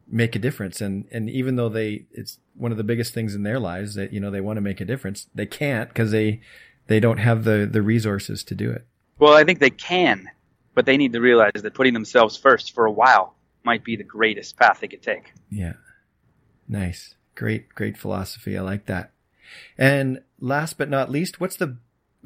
make 0.09 0.37
a 0.37 0.39
difference. 0.39 0.81
And, 0.81 1.07
and 1.11 1.31
even 1.31 1.57
though 1.57 1.69
they, 1.69 2.07
it's 2.13 2.39
one 2.55 2.71
of 2.71 2.79
the 2.79 2.85
biggest 2.85 3.15
things 3.15 3.35
in 3.35 3.43
their 3.43 3.59
lives 3.59 3.95
that, 3.95 4.13
you 4.13 4.21
know, 4.21 4.31
they 4.31 4.41
want 4.41 4.57
to 4.57 4.63
make 4.63 4.81
a 4.81 4.85
difference, 4.85 5.27
they 5.35 5.47
can't 5.47 5.89
because 5.89 6.11
they, 6.11 6.41
they 6.87 7.01
don't 7.01 7.19
have 7.19 7.45
the, 7.45 7.69
the 7.71 7.83
resources 7.83 8.45
to 8.45 8.55
do 8.55 8.71
it. 8.71 8.87
Well, 9.19 9.35
I 9.35 9.45
think 9.45 9.59
they 9.59 9.71
can, 9.71 10.29
but 10.75 10.87
they 10.87 10.97
need 10.97 11.13
to 11.13 11.21
realize 11.21 11.53
that 11.55 11.75
putting 11.75 11.95
themselves 11.95 12.37
first 12.37 12.75
for 12.75 12.87
a 12.87 12.93
while 12.93 13.35
might 13.65 13.85
be 13.85 13.97
the 13.97 14.05
greatest 14.05 14.57
path 14.57 14.81
they 14.81 14.89
could 14.89 15.03
take. 15.03 15.33
Yeah. 15.51 15.75
Nice. 16.69 17.15
Great, 17.35 17.75
great 17.75 17.97
philosophy. 17.97 18.57
I 18.57 18.61
like 18.61 18.87
that. 18.87 19.13
And 19.79 20.23
last 20.39 20.79
but 20.79 20.89
not 20.91 21.11
least, 21.11 21.41
what's 21.41 21.57
the 21.57 21.79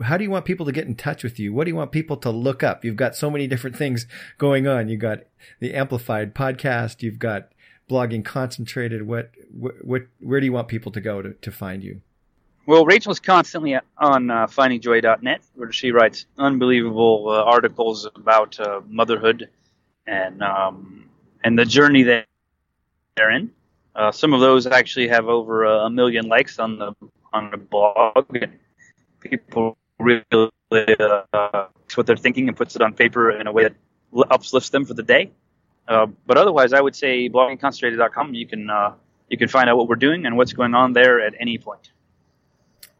how 0.02 0.16
do 0.16 0.22
you 0.22 0.30
want 0.30 0.44
people 0.44 0.66
to 0.66 0.72
get 0.72 0.86
in 0.86 0.94
touch 0.94 1.24
with 1.24 1.40
you? 1.40 1.52
What 1.52 1.64
do 1.64 1.70
you 1.70 1.76
want 1.76 1.90
people 1.90 2.16
to 2.18 2.30
look 2.30 2.62
up? 2.62 2.84
You've 2.84 2.96
got 2.96 3.16
so 3.16 3.30
many 3.30 3.46
different 3.46 3.76
things 3.76 4.06
going 4.38 4.66
on. 4.66 4.88
You've 4.88 5.00
got 5.00 5.24
the 5.58 5.74
amplified 5.74 6.34
podcast. 6.34 7.02
You've 7.02 7.18
got 7.18 7.48
blogging 7.88 8.24
concentrated. 8.24 9.06
What, 9.06 9.30
what, 9.82 10.02
where 10.20 10.40
do 10.40 10.46
you 10.46 10.52
want 10.52 10.68
people 10.68 10.92
to 10.92 11.00
go 11.00 11.22
to, 11.22 11.32
to 11.32 11.50
find 11.50 11.82
you? 11.82 12.00
Well, 12.66 12.84
Rachel's 12.84 13.18
constantly 13.18 13.78
on 13.96 14.30
uh, 14.30 14.46
findingjoy.net, 14.46 15.40
where 15.54 15.72
she 15.72 15.90
writes 15.90 16.26
unbelievable 16.36 17.28
uh, 17.30 17.42
articles 17.42 18.06
about 18.14 18.60
uh, 18.60 18.82
motherhood 18.86 19.48
and 20.06 20.42
um, 20.42 21.08
and 21.42 21.58
the 21.58 21.64
journey 21.64 22.02
that 22.02 22.26
they're 23.16 23.30
in. 23.30 23.50
Uh, 23.94 24.12
some 24.12 24.34
of 24.34 24.40
those 24.40 24.66
actually 24.66 25.08
have 25.08 25.28
over 25.28 25.64
a 25.64 25.88
million 25.88 26.28
likes 26.28 26.58
on 26.58 26.78
the 26.78 26.92
on 27.32 27.50
the 27.50 27.56
blog. 27.56 28.26
And 28.36 28.58
people 29.20 29.78
really 29.98 30.24
uh, 30.30 31.66
what 31.94 32.06
they're 32.06 32.16
thinking 32.16 32.48
and 32.48 32.56
puts 32.56 32.76
it 32.76 32.82
on 32.82 32.92
paper 32.92 33.30
in 33.30 33.46
a 33.46 33.52
way 33.52 33.64
that 33.64 33.74
uplifts 34.30 34.70
them 34.70 34.84
for 34.84 34.94
the 34.94 35.02
day. 35.02 35.30
Uh, 35.88 36.06
but 36.26 36.36
otherwise, 36.36 36.72
I 36.72 36.80
would 36.80 36.94
say 36.94 37.28
bloggingconcentrated.com. 37.28 38.34
You 38.34 38.46
can 38.46 38.68
uh, 38.68 38.94
you 39.28 39.38
can 39.38 39.48
find 39.48 39.70
out 39.70 39.76
what 39.76 39.88
we're 39.88 39.96
doing 39.96 40.26
and 40.26 40.36
what's 40.36 40.52
going 40.52 40.74
on 40.74 40.92
there 40.92 41.20
at 41.20 41.34
any 41.40 41.58
point. 41.58 41.90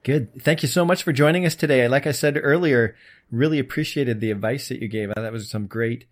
Good. 0.03 0.41
Thank 0.41 0.63
you 0.63 0.69
so 0.69 0.85
much 0.85 1.03
for 1.03 1.13
joining 1.13 1.45
us 1.45 1.55
today. 1.55 1.87
Like 1.87 2.07
I 2.07 2.13
said 2.13 2.39
earlier, 2.41 2.97
really 3.31 3.59
appreciated 3.59 4.21
the 4.21 4.31
advice 4.31 4.69
that 4.69 4.81
you 4.81 4.89
gave. 4.89 5.13
That 5.15 5.33
was 5.33 5.51
some 5.51 5.67
great 5.67 6.07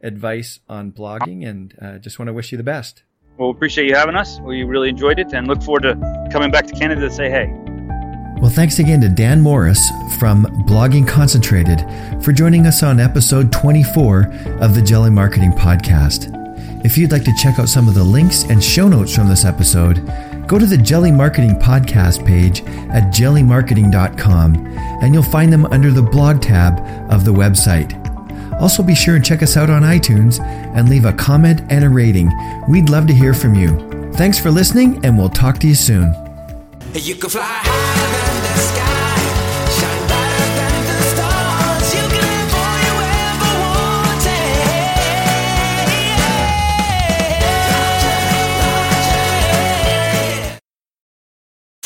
advice 0.00 0.60
on 0.68 0.92
blogging, 0.92 1.46
and 1.46 1.74
uh, 1.80 1.98
just 1.98 2.18
want 2.18 2.28
to 2.28 2.32
wish 2.32 2.52
you 2.52 2.58
the 2.58 2.64
best. 2.64 3.02
Well, 3.38 3.50
appreciate 3.50 3.88
you 3.88 3.94
having 3.94 4.16
us. 4.16 4.38
We 4.40 4.62
really 4.62 4.90
enjoyed 4.90 5.18
it, 5.18 5.32
and 5.32 5.48
look 5.48 5.62
forward 5.62 5.82
to 5.82 6.28
coming 6.30 6.50
back 6.50 6.66
to 6.66 6.74
Canada 6.74 7.00
to 7.00 7.10
say 7.10 7.28
hey. 7.28 7.69
Well, 8.40 8.50
thanks 8.50 8.78
again 8.78 9.02
to 9.02 9.08
Dan 9.10 9.42
Morris 9.42 9.86
from 10.18 10.46
Blogging 10.66 11.06
Concentrated 11.06 11.80
for 12.24 12.32
joining 12.32 12.66
us 12.66 12.82
on 12.82 12.98
episode 12.98 13.52
24 13.52 14.32
of 14.60 14.74
the 14.74 14.80
Jelly 14.80 15.10
Marketing 15.10 15.52
Podcast. 15.52 16.34
If 16.82 16.96
you'd 16.96 17.12
like 17.12 17.24
to 17.24 17.34
check 17.36 17.58
out 17.58 17.68
some 17.68 17.86
of 17.86 17.94
the 17.94 18.02
links 18.02 18.44
and 18.44 18.64
show 18.64 18.88
notes 18.88 19.14
from 19.14 19.28
this 19.28 19.44
episode, 19.44 20.06
go 20.46 20.58
to 20.58 20.64
the 20.64 20.78
Jelly 20.78 21.12
Marketing 21.12 21.50
Podcast 21.50 22.26
page 22.26 22.62
at 22.90 23.12
jellymarketing.com 23.12 24.54
and 25.02 25.12
you'll 25.12 25.22
find 25.22 25.52
them 25.52 25.66
under 25.66 25.90
the 25.90 26.00
blog 26.00 26.40
tab 26.40 26.80
of 27.12 27.26
the 27.26 27.32
website. 27.32 27.94
Also, 28.58 28.82
be 28.82 28.94
sure 28.94 29.16
and 29.16 29.24
check 29.24 29.42
us 29.42 29.58
out 29.58 29.68
on 29.68 29.82
iTunes 29.82 30.40
and 30.74 30.88
leave 30.88 31.04
a 31.04 31.12
comment 31.12 31.60
and 31.68 31.84
a 31.84 31.90
rating. 31.90 32.30
We'd 32.70 32.88
love 32.88 33.06
to 33.08 33.14
hear 33.14 33.34
from 33.34 33.54
you. 33.54 34.12
Thanks 34.14 34.38
for 34.38 34.50
listening, 34.50 35.04
and 35.04 35.16
we'll 35.18 35.28
talk 35.28 35.58
to 35.58 35.68
you 35.68 35.74
soon. 35.74 36.14
You 36.94 37.16